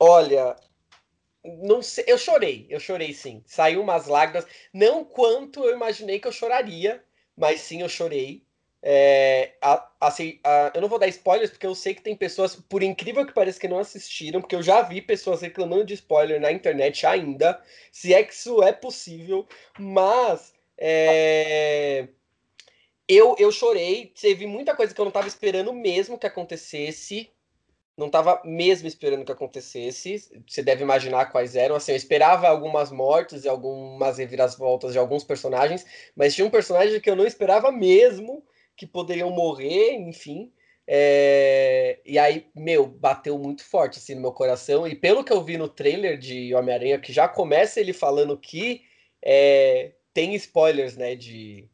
[0.00, 0.56] Olha,
[1.62, 3.40] não sei, eu chorei, eu chorei sim.
[3.46, 7.04] Saiu umas lágrimas, não quanto eu imaginei que eu choraria,
[7.36, 8.42] mas sim eu chorei.
[8.82, 9.54] É,
[10.00, 10.40] assim,
[10.74, 13.58] eu não vou dar spoilers porque eu sei que tem pessoas, por incrível que pareça,
[13.58, 17.60] que não assistiram, porque eu já vi pessoas reclamando de spoiler na internet ainda,
[17.90, 19.46] se é que isso é possível,
[19.78, 22.08] mas é,
[23.08, 27.30] eu, eu chorei, teve muita coisa que eu não estava esperando mesmo que acontecesse.
[27.96, 30.18] não tava mesmo esperando que acontecesse.
[30.46, 31.76] Você deve imaginar quais eram.
[31.76, 35.84] Assim, eu esperava algumas mortes e algumas reviravoltas de alguns personagens,
[36.16, 38.44] mas tinha um personagem que eu não esperava mesmo
[38.78, 40.50] que poderiam morrer, enfim.
[40.86, 41.98] É...
[42.06, 44.86] E aí, meu, bateu muito forte assim no meu coração.
[44.86, 48.82] E pelo que eu vi no trailer de Homem-Aranha, que já começa ele falando que
[49.22, 49.92] é...
[50.14, 51.68] tem spoilers, né, de,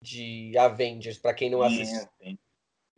[0.00, 2.08] de Avengers, para quem não assistiu.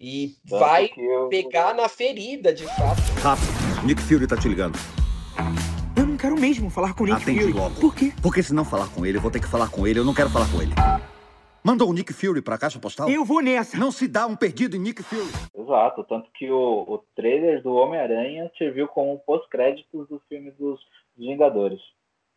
[0.00, 3.00] E Tanto vai eu- pegar na ferida, de fato.
[3.20, 4.78] Rápido, Nick Fury tá te ligando.
[5.96, 7.52] Eu não quero mesmo falar com o Nick Atende Fury.
[7.52, 7.80] logo.
[7.80, 8.12] Por quê?
[8.22, 9.98] Porque se não falar com ele, eu vou ter que falar com ele.
[9.98, 10.72] Eu não quero falar com ele.
[11.68, 13.10] Mandou o Nick Fury pra caixa postal?
[13.10, 13.76] Eu vou nessa.
[13.76, 15.28] Não se dá um perdido em Nick Fury.
[15.54, 20.80] Exato, tanto que o, o trailer do Homem-Aranha serviu como pós-créditos do filme dos,
[21.14, 21.78] dos Vingadores.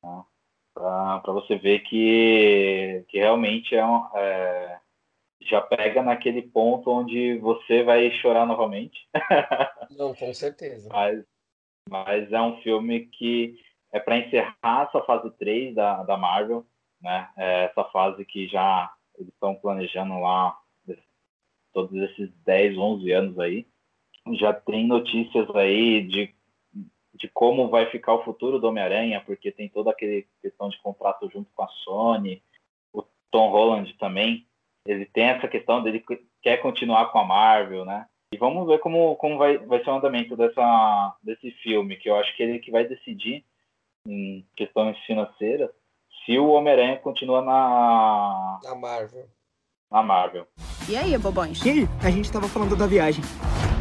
[0.02, 0.26] Tá?
[0.74, 4.80] Pra, pra você ver que, que realmente é, um, é
[5.44, 9.08] já pega naquele ponto onde você vai chorar novamente.
[9.98, 10.90] Não, com certeza.
[10.92, 11.24] mas,
[11.90, 13.56] mas é um filme que
[13.94, 16.66] é para encerrar essa fase 3 da, da Marvel,
[17.02, 17.30] né?
[17.38, 20.58] É essa fase que já eles estão planejando lá
[21.74, 23.66] todos esses 10, 11 anos aí.
[24.34, 26.34] Já tem notícias aí de,
[27.16, 31.30] de como vai ficar o futuro do Homem-Aranha, porque tem toda aquela questão de contrato
[31.32, 32.42] junto com a Sony.
[32.94, 34.46] O Tom Holland também,
[34.86, 38.08] ele tem essa questão dele que quer continuar com a Marvel, né?
[38.34, 42.16] E vamos ver como, como vai, vai ser o andamento dessa, desse filme, que eu
[42.16, 43.44] acho que ele que vai decidir,
[44.08, 45.70] em questões financeiras,
[46.26, 49.26] se o Homem-Aranha continua na, Na Marvel.
[49.92, 50.48] na Marvel.
[50.88, 51.64] E aí, bobões?
[51.66, 51.90] E aí?
[52.04, 53.24] A gente tava falando da viagem.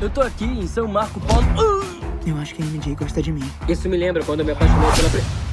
[0.01, 1.85] Eu tô aqui em São Marco Polo.
[2.27, 3.43] Eu acho que a MJ gosta de mim.
[3.69, 5.51] Isso me lembra quando eu me apaixonei pela.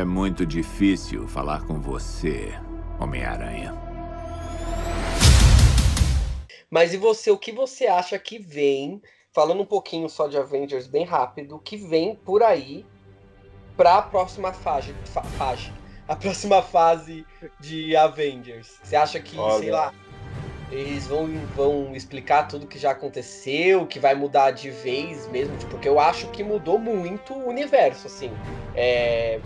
[0.00, 2.52] É muito difícil falar com você,
[3.00, 3.74] Homem-Aranha.
[6.70, 9.00] Mas e você, o que você acha que vem,
[9.32, 12.84] falando um pouquinho só de Avengers bem rápido, o que vem por aí
[13.78, 15.70] pra próxima fase, fa- fase
[16.08, 17.24] a próxima fase
[17.60, 18.78] de Avengers?
[18.82, 19.58] Você acha que, Olha.
[19.58, 19.92] sei lá,
[20.72, 25.56] eles vão, vão explicar tudo que já aconteceu, que vai mudar de vez mesmo?
[25.56, 28.30] Tipo, Porque eu acho que mudou muito o universo, assim.
[28.74, 29.38] É,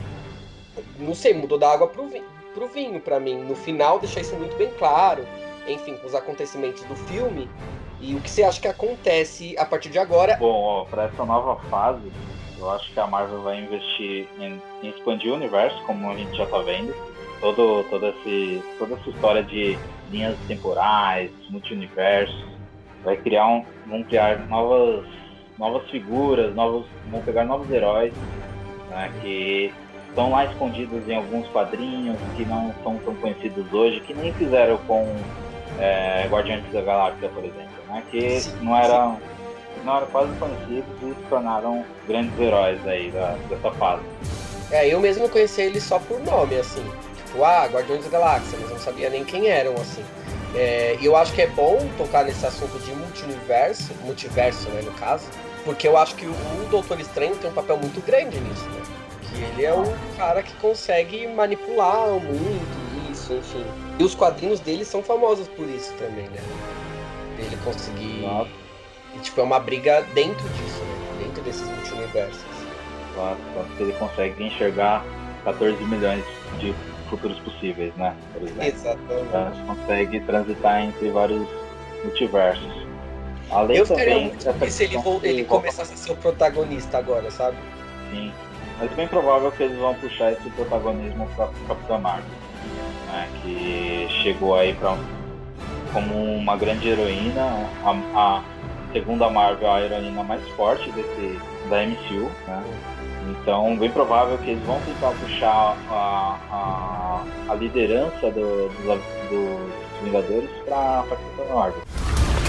[0.99, 3.43] não sei, mudou da água pro vinho, pro vinho para mim.
[3.45, 5.27] No final deixar isso muito bem claro,
[5.69, 7.49] enfim, com os acontecimentos do filme.
[8.01, 10.37] E o que você acha que acontece a partir de agora?
[10.37, 12.11] Bom, ó, para essa nova fase,
[12.63, 16.37] eu acho que a Marvel vai investir em, em expandir o universo, como a gente
[16.37, 16.95] já tá vendo.
[17.41, 19.77] Todo, toda, esse, toda essa história de
[20.13, 22.45] linhas temporais, multiversos,
[23.05, 25.05] vai criar um, vão criar novas,
[25.59, 28.15] novas figuras, novos, vão pegar novos heróis,
[28.89, 29.73] né, que
[30.09, 34.77] estão lá escondidos em alguns quadrinhos que não são tão conhecidos hoje, que nem fizeram
[34.87, 35.05] com
[35.81, 39.19] é, Guardiões da Galáxia, por exemplo, né, que não eram
[39.85, 44.03] não eram quase conhecidos e se tornaram grandes heróis aí da, dessa fase.
[44.71, 46.85] É, eu mesmo conheci eles só por nome, assim.
[47.27, 50.03] Tipo, ah, Guardiões da Galáxia, mas não sabia nem quem eram, assim.
[50.55, 54.93] É, e eu acho que é bom tocar nesse assunto de multiverso, multiverso, né, no
[54.93, 55.25] caso,
[55.65, 56.35] porque eu acho que o
[56.71, 58.83] Doutor Estranho tem um papel muito grande nisso, né?
[59.23, 59.85] Que ele é o
[60.17, 63.65] cara que consegue manipular o mundo, isso, enfim.
[63.99, 66.41] E os quadrinhos dele são famosos por isso também, né?
[67.39, 68.25] Ele conseguir.
[69.15, 71.25] E, tipo, é uma briga dentro disso, né?
[71.25, 72.41] Dentro desses multiversos.
[73.15, 75.05] Claro, tanto que ele consegue enxergar
[75.45, 76.25] 14 milhões
[76.59, 76.75] de
[77.11, 78.15] futuros possíveis, né?
[78.33, 78.65] Por exemplo.
[78.65, 79.25] Exatamente.
[79.29, 81.47] Então, ele consegue transitar entre vários
[82.05, 82.87] multiversos.
[83.51, 87.31] Além Eu também muito feliz se ele, que ele começasse a ser o protagonista agora,
[87.31, 87.57] sabe?
[88.11, 88.33] Sim.
[88.79, 92.25] Mas é bem provável que eles vão puxar esse protagonismo para Capitã Marvel,
[93.09, 93.29] né?
[93.43, 94.97] Que chegou aí para
[95.93, 98.43] como uma grande heroína, a, a
[98.93, 102.63] segunda Marvel a heroína mais forte desse da MCU, né?
[103.41, 109.01] Então, bem provável que eles vão tentar puxar a, a, a liderança do- dos,
[109.31, 111.83] dos Vingadores para Capitã Marvel.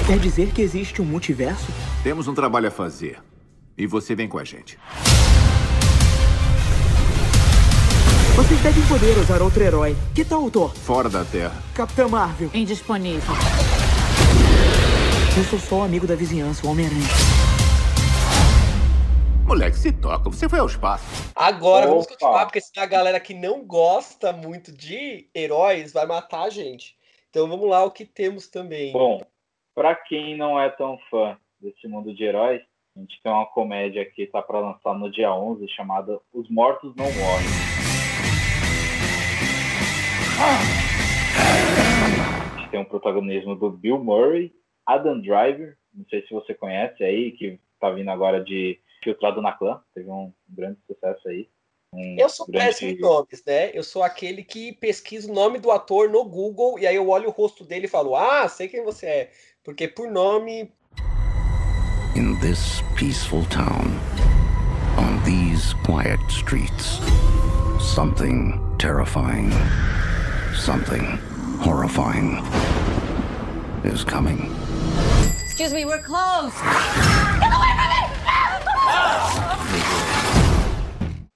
[0.07, 1.71] Quer dizer que existe um multiverso?
[2.03, 3.19] Temos um trabalho a fazer.
[3.77, 4.77] E você vem com a gente.
[8.35, 9.95] Vocês devem poder usar outro herói.
[10.15, 10.73] Que tal o Thor?
[10.73, 11.53] Fora da Terra.
[11.75, 12.49] Capitã Marvel.
[12.53, 13.33] Indisponível.
[15.35, 17.01] Eu sou só o amigo da vizinhança, o Homem-Aranha.
[19.47, 20.29] Moleque, se toca.
[20.29, 21.03] Você foi ao espaço.
[21.35, 22.13] Agora vamos Opa.
[22.13, 26.95] continuar, porque senão a galera que não gosta muito de heróis vai matar a gente.
[27.31, 28.93] Então vamos lá, o que temos também.
[28.93, 29.23] Bom,
[29.73, 32.61] para quem não é tão fã desse mundo de heróis,
[32.95, 36.95] a gente tem uma comédia que tá para lançar no dia 11 chamada Os Mortos
[36.95, 37.47] Não Morrem.
[42.55, 44.53] A gente tem o protagonismo do Bill Murray,
[44.85, 49.51] Adam Driver, Não sei se você conhece aí, que tá vindo agora de Filtrado na
[49.51, 49.79] Clã.
[49.93, 51.47] Teve um grande sucesso aí.
[51.93, 53.69] Um Eu sou grande- péssimo em nomes, né?
[53.75, 57.27] Eu sou aquele que pesquisa o nome do ator no Google e aí eu olho
[57.27, 59.31] o rosto dele e falo, ah, sei quem você é.
[59.63, 60.71] Porque por nome.
[62.15, 63.85] In this peaceful town,
[64.97, 66.99] on these quiet streets,
[67.79, 69.51] something terrifying,
[70.55, 71.05] something
[71.63, 72.37] horrifying
[73.85, 74.49] is coming.
[75.53, 76.55] Excuse me, we're closed.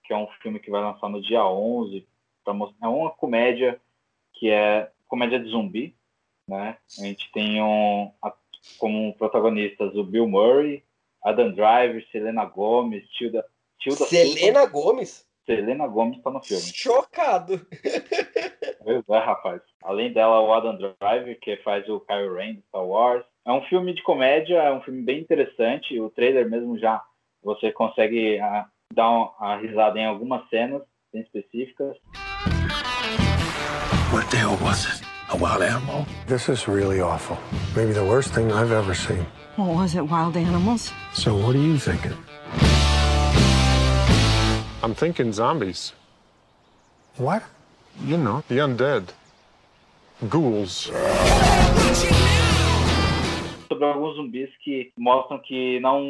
[0.04, 2.08] que é um filme que vai lançar no dia 11.
[2.44, 3.80] Pra mostrar, é uma comédia
[4.34, 5.96] que é comédia de zumbi,
[6.50, 6.78] né?
[7.00, 8.34] A gente tem um, a-
[8.80, 10.84] como protagonistas o Bill Murray,
[11.24, 13.46] Adam Driver, Selena Gomez, Tilda...
[13.80, 15.28] Tilda Selena Gomes?
[15.46, 16.64] Selena Gomez tá no filme.
[16.74, 17.66] Chocado.
[18.84, 19.62] Pois é, rapaz.
[19.84, 23.26] Além dela, o Adam Driver, que faz o Kylo Ren do Star Wars.
[23.48, 25.98] É um filme de comédia, é um filme bem interessante.
[26.02, 27.02] O trailer mesmo já
[27.42, 30.82] você consegue ah, dar uma risada em algumas cenas
[31.14, 31.96] bem específicas.
[34.12, 35.02] What the hell was it?
[35.30, 36.06] A wild animal?
[36.28, 37.38] This is really awful.
[37.74, 39.26] Maybe the worst thing I've ever seen.
[39.56, 40.92] What was it, wild animals?
[41.14, 42.18] So what are you thinking?
[44.84, 45.94] I'm thinking zombies.
[47.16, 47.44] What?
[48.06, 49.14] You know, the undead.
[50.28, 50.92] Ghouls.
[53.78, 56.02] Sobre alguns zumbis que mostram que não,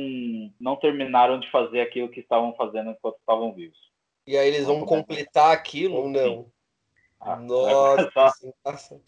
[0.57, 3.77] não terminaram de fazer aquilo que estavam fazendo enquanto estavam vivos.
[4.25, 6.45] E aí eles vão completar aquilo ou não?
[7.19, 8.41] Ah, Nossa,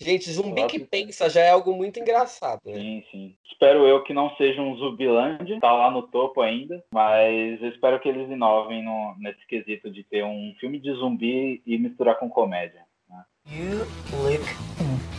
[0.01, 2.74] gente, zumbi que pensa já é algo muito engraçado, né?
[2.74, 3.38] Sim, sim.
[3.49, 7.99] Espero eu que não seja um Zumbiland, tá lá no topo ainda, mas eu espero
[7.99, 12.30] que eles inovem no, nesse quesito de ter um filme de zumbi e misturar com
[12.30, 12.82] comédia.
[13.07, 13.24] né?
[13.45, 13.86] You
[14.24, 14.43] look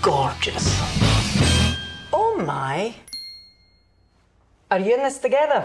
[0.02, 0.64] gorgeous.
[2.12, 2.92] Oh my.
[4.72, 5.64] Are you in this together?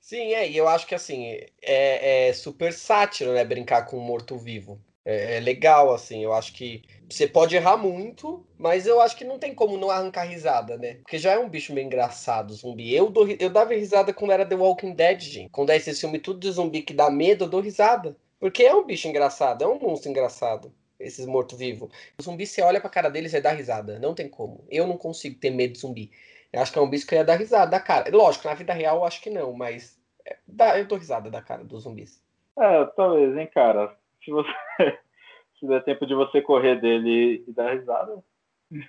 [0.00, 1.26] Sim, é, e eu acho que assim,
[1.60, 3.44] é, é super sátiro, né?
[3.44, 4.80] Brincar com um morto-vivo.
[5.04, 9.24] É, é legal, assim, eu acho que você pode errar muito, mas eu acho que
[9.24, 10.94] não tem como não arrancar risada, né?
[11.02, 12.94] Porque já é um bicho meio engraçado, zumbi.
[12.94, 15.50] Eu, dou, eu dava risada quando era The Walking Dead, gente.
[15.50, 18.16] Quando é esse filme tudo de zumbi que dá medo, eu dou risada.
[18.38, 21.90] Porque é um bicho engraçado, é um monstro engraçado, esses mortos-vivos.
[22.18, 23.98] O zumbi, você olha pra cara deles e dá risada.
[23.98, 24.64] Não tem como.
[24.70, 26.10] Eu não consigo ter medo de zumbi.
[26.52, 28.10] Eu acho que é um bicho que eu ia dar risada da cara.
[28.10, 31.40] Lógico, na vida real eu acho que não, mas é, dá, eu dou risada da
[31.40, 32.22] cara dos zumbis.
[32.58, 33.96] É, talvez, hein, cara.
[34.24, 34.50] Se você.
[35.58, 38.24] Se der tempo de você correr dele e dar risada.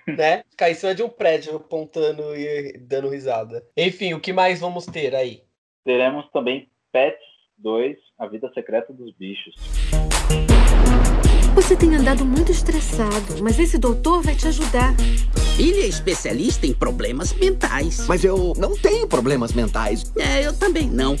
[0.08, 0.42] né?
[0.50, 3.62] Ficar em cima de um prédio apontando e dando risada.
[3.76, 5.42] Enfim, o que mais vamos ter aí?
[5.84, 7.20] Teremos também Pets
[7.58, 9.54] 2, A Vida Secreta dos Bichos.
[11.54, 14.94] Você tem andado muito estressado, mas esse doutor vai te ajudar.
[15.58, 18.06] Ele é especialista em problemas mentais.
[18.08, 20.12] Mas eu não tenho problemas mentais.
[20.18, 21.14] É, eu também não.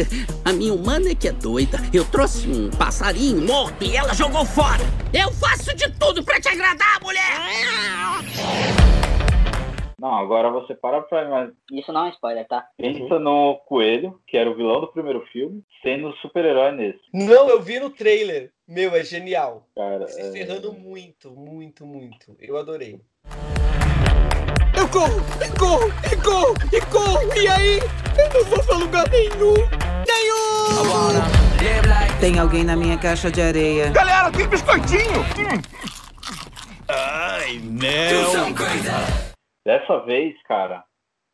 [0.44, 1.78] A minha humana é que é doida.
[1.92, 4.82] Eu trouxe um passarinho morto e ela jogou fora.
[5.12, 7.22] Eu faço de tudo pra te agradar, mulher!
[9.98, 11.50] Não, agora você para pra.
[11.72, 12.68] Isso não é spoiler, tá?
[12.76, 17.00] Pensa no Coelho, que era o vilão do primeiro filme, sendo super-herói nesse.
[17.12, 18.52] Não, eu vi no trailer.
[18.68, 19.66] Meu, é genial.
[19.74, 22.36] Cara, Se é- ferrando muito, muito, muito.
[22.38, 23.00] Eu adorei.
[24.76, 27.80] Eu corro, e corro, e corro, e corro, e aí?
[28.16, 29.54] Eu não vou pra lugar nenhum.
[30.06, 30.48] Nenhum!
[32.20, 33.90] Tem alguém na minha caixa de areia.
[33.90, 35.24] Galera, tem biscoitinho!
[36.88, 38.54] Ai, não.
[39.64, 40.84] Dessa vez, cara,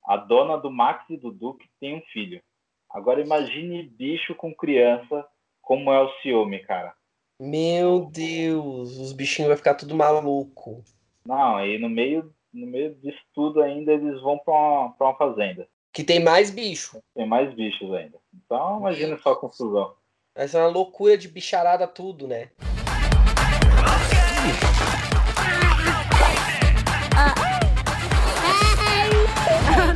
[0.06, 2.42] a dona do Max e do Duque tem um filho.
[2.90, 5.24] Agora imagine bicho com criança,
[5.62, 6.92] como é o ciúme, cara.
[7.40, 10.82] Meu Deus, os bichinhos vão ficar tudo maluco.
[11.26, 15.16] Não, aí no meio, no meio disso tudo ainda eles vão pra uma, pra uma
[15.16, 15.66] fazenda.
[15.92, 17.02] Que tem mais bicho.
[17.14, 18.18] Tem mais bichos ainda.
[18.32, 19.92] Então imagina só a confusão.
[20.34, 22.50] Vai ser uma loucura de bicharada tudo, né?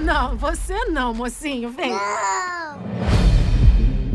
[0.05, 1.93] não, você não, mocinho, vem.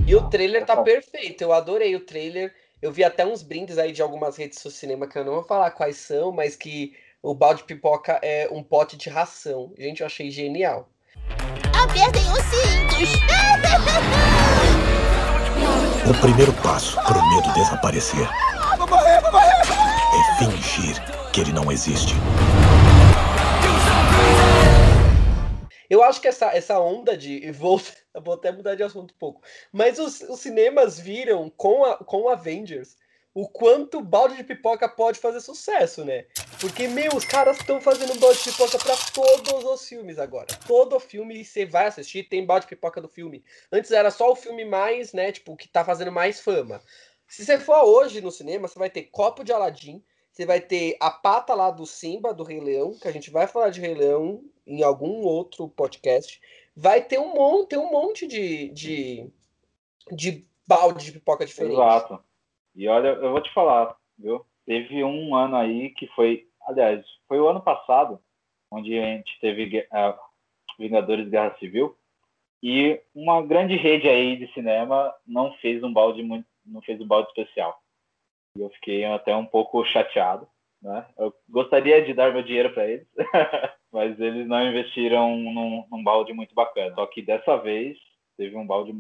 [0.06, 1.42] E o trailer tá perfeito.
[1.42, 2.54] Eu adorei o trailer.
[2.82, 5.44] Eu vi até uns brindes aí de algumas redes do cinema que eu não vou
[5.44, 6.94] falar quais são, mas que
[7.24, 9.74] o balde de pipoca é um pote de ração.
[9.78, 10.90] Gente, eu achei genial.
[11.82, 13.14] Apertem os cintos.
[16.06, 18.28] O primeiro passo para o medo desaparecer
[18.78, 19.62] Vou morrer, vou morrer!
[20.14, 21.02] é fingir
[21.32, 22.14] que ele não existe.
[25.90, 27.50] Eu acho que essa, essa onda de.
[27.54, 27.82] Vou,
[28.22, 29.42] vou até mudar de assunto um pouco.
[29.72, 32.98] Mas os, os cinemas viram com, a, com Avengers
[33.34, 36.26] o quanto balde de pipoca pode fazer sucesso, né?
[36.62, 40.48] Porque, meu, os caras estão fazendo balde de pipoca para todos os filmes agora.
[40.68, 43.44] Todo filme você vai assistir tem balde de pipoca do filme.
[43.72, 46.82] Antes era só o filme mais, né, tipo, que tá fazendo mais fama.
[47.28, 50.96] Se você for hoje no cinema, você vai ter copo de Aladdin, você vai ter
[51.00, 53.96] a pata lá do Simba, do Rei Leão, que a gente vai falar de Rei
[53.96, 56.40] Leão em algum outro podcast.
[56.76, 59.32] Vai ter um monte, um monte de, de,
[60.12, 61.74] de balde de pipoca diferente.
[61.74, 62.24] Exato.
[62.76, 64.46] E olha, eu vou te falar, viu?
[64.66, 68.20] Teve um ano aí que foi, aliás, foi o ano passado,
[68.72, 70.20] onde a gente teve uh,
[70.80, 71.96] Vingadores Guerra Civil,
[72.62, 77.06] e uma grande rede aí de cinema não fez um balde muito, não fez um
[77.06, 77.78] balde especial.
[78.56, 80.48] E eu fiquei até um pouco chateado,
[80.82, 81.06] né?
[81.18, 83.08] Eu gostaria de dar meu dinheiro para eles,
[83.92, 86.96] mas eles não investiram num, num balde muito bacana.
[86.96, 87.98] Só que dessa vez
[88.38, 88.94] teve um balde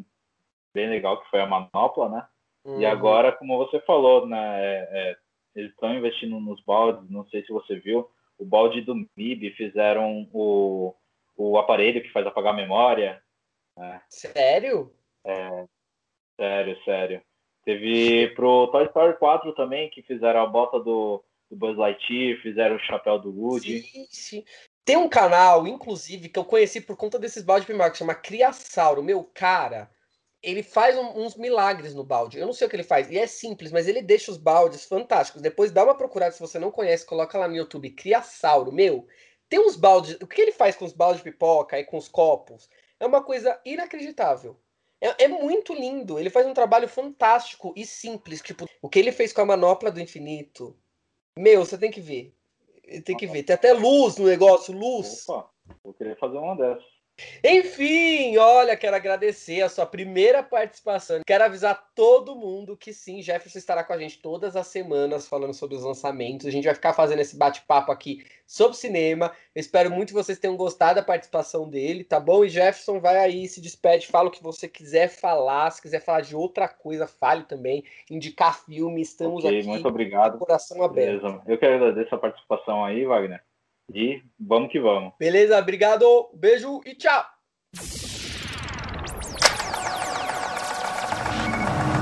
[0.73, 2.27] bem legal que foi a manopla, né?
[2.65, 2.79] Uhum.
[2.79, 5.17] E agora, como você falou, né, é, é,
[5.55, 10.27] eles estão investindo nos baldes, não sei se você viu, o balde do MIB fizeram
[10.31, 10.95] o,
[11.37, 13.21] o aparelho que faz apagar a memória.
[13.77, 14.01] Né?
[14.09, 14.93] Sério?
[15.25, 15.65] É,
[16.39, 17.21] sério, sério.
[17.65, 22.75] Teve pro Toy Story 4 também, que fizeram a bota do, do Buzz Lightyear, fizeram
[22.75, 23.81] o chapéu do Woody.
[23.81, 24.45] Sim, sim.
[24.83, 29.01] Tem um canal, inclusive, que eu conheci por conta desses baldes de que chama Criasauro.
[29.01, 29.89] Meu, cara,
[30.43, 32.37] ele faz um, uns milagres no balde.
[32.37, 33.09] Eu não sei o que ele faz.
[33.09, 35.41] E é simples, mas ele deixa os baldes fantásticos.
[35.41, 37.89] Depois dá uma procurada se você não conhece, coloca lá no YouTube.
[37.91, 38.71] Criasauro.
[38.71, 39.07] Meu,
[39.47, 40.17] tem uns baldes.
[40.21, 42.69] O que ele faz com os baldes de pipoca e com os copos?
[42.99, 44.59] É uma coisa inacreditável.
[44.99, 46.19] É, é, muito lindo.
[46.19, 48.41] Ele faz um trabalho fantástico e simples.
[48.41, 50.77] Tipo, o que ele fez com a manopla do infinito.
[51.37, 52.35] Meu, você tem que ver.
[53.05, 53.43] Tem que ver.
[53.43, 55.27] Tem até luz no negócio, luz.
[55.27, 55.49] Opa,
[55.83, 56.92] vou querer fazer uma dessas.
[57.43, 61.21] Enfim, olha, quero agradecer a sua primeira participação.
[61.25, 65.53] Quero avisar todo mundo que sim, Jefferson estará com a gente todas as semanas falando
[65.53, 66.45] sobre os lançamentos.
[66.47, 69.31] A gente vai ficar fazendo esse bate-papo aqui sobre cinema.
[69.55, 72.45] Eu espero muito que vocês tenham gostado da participação dele, tá bom?
[72.45, 75.69] E Jefferson vai aí, se despede, fala o que você quiser falar.
[75.71, 77.83] Se quiser falar de outra coisa, fale também.
[78.09, 79.67] Indicar filme, estamos okay, aqui.
[79.67, 80.37] Muito obrigado.
[80.37, 81.21] coração aberto.
[81.21, 81.41] Beleza.
[81.47, 83.41] Eu quero agradecer a participação aí, Wagner.
[83.91, 85.13] E vamos que vamos.
[85.19, 87.23] Beleza, obrigado, beijo e tchau.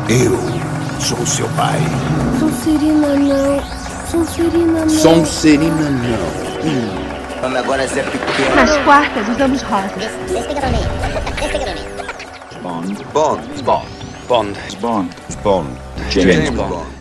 [0.10, 0.38] Eu
[1.00, 1.80] sou seu pai.
[2.40, 3.62] Sonserina não.
[4.06, 4.90] Sonserina não.
[4.90, 6.62] Sonserina não.
[6.64, 7.12] Hum.
[7.42, 8.56] Vamos agora Zé Pequeno.
[8.56, 10.12] Nas quartas usamos rosas.
[12.62, 13.04] Bond.
[13.12, 13.64] Bond.
[13.64, 13.88] Bond.
[14.28, 14.60] Bond.
[14.80, 15.10] Bond.
[15.44, 15.70] Bond.
[16.10, 16.70] James, James Bond.
[16.70, 17.01] Bond.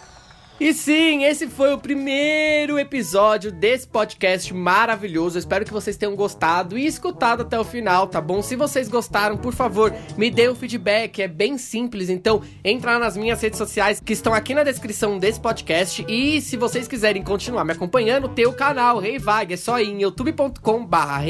[0.60, 5.38] E sim, esse foi o primeiro episódio desse podcast maravilhoso.
[5.38, 8.42] Eu espero que vocês tenham gostado e escutado até o final, tá bom?
[8.42, 12.10] Se vocês gostaram, por favor, me dê o um feedback, é bem simples.
[12.10, 16.04] Então, entra nas minhas redes sociais que estão aqui na descrição desse podcast.
[16.06, 19.54] E se vocês quiserem continuar me acompanhando, tem o canal Rei Vag.
[19.54, 21.24] É só ir em youtube.com/barra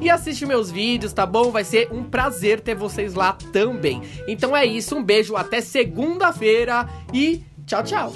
[0.00, 1.52] e assiste meus vídeos, tá bom?
[1.52, 4.02] Vai ser um prazer ter vocês lá também.
[4.26, 7.40] Então é isso, um beijo, até segunda-feira e
[7.72, 8.12] Tchau, tchau.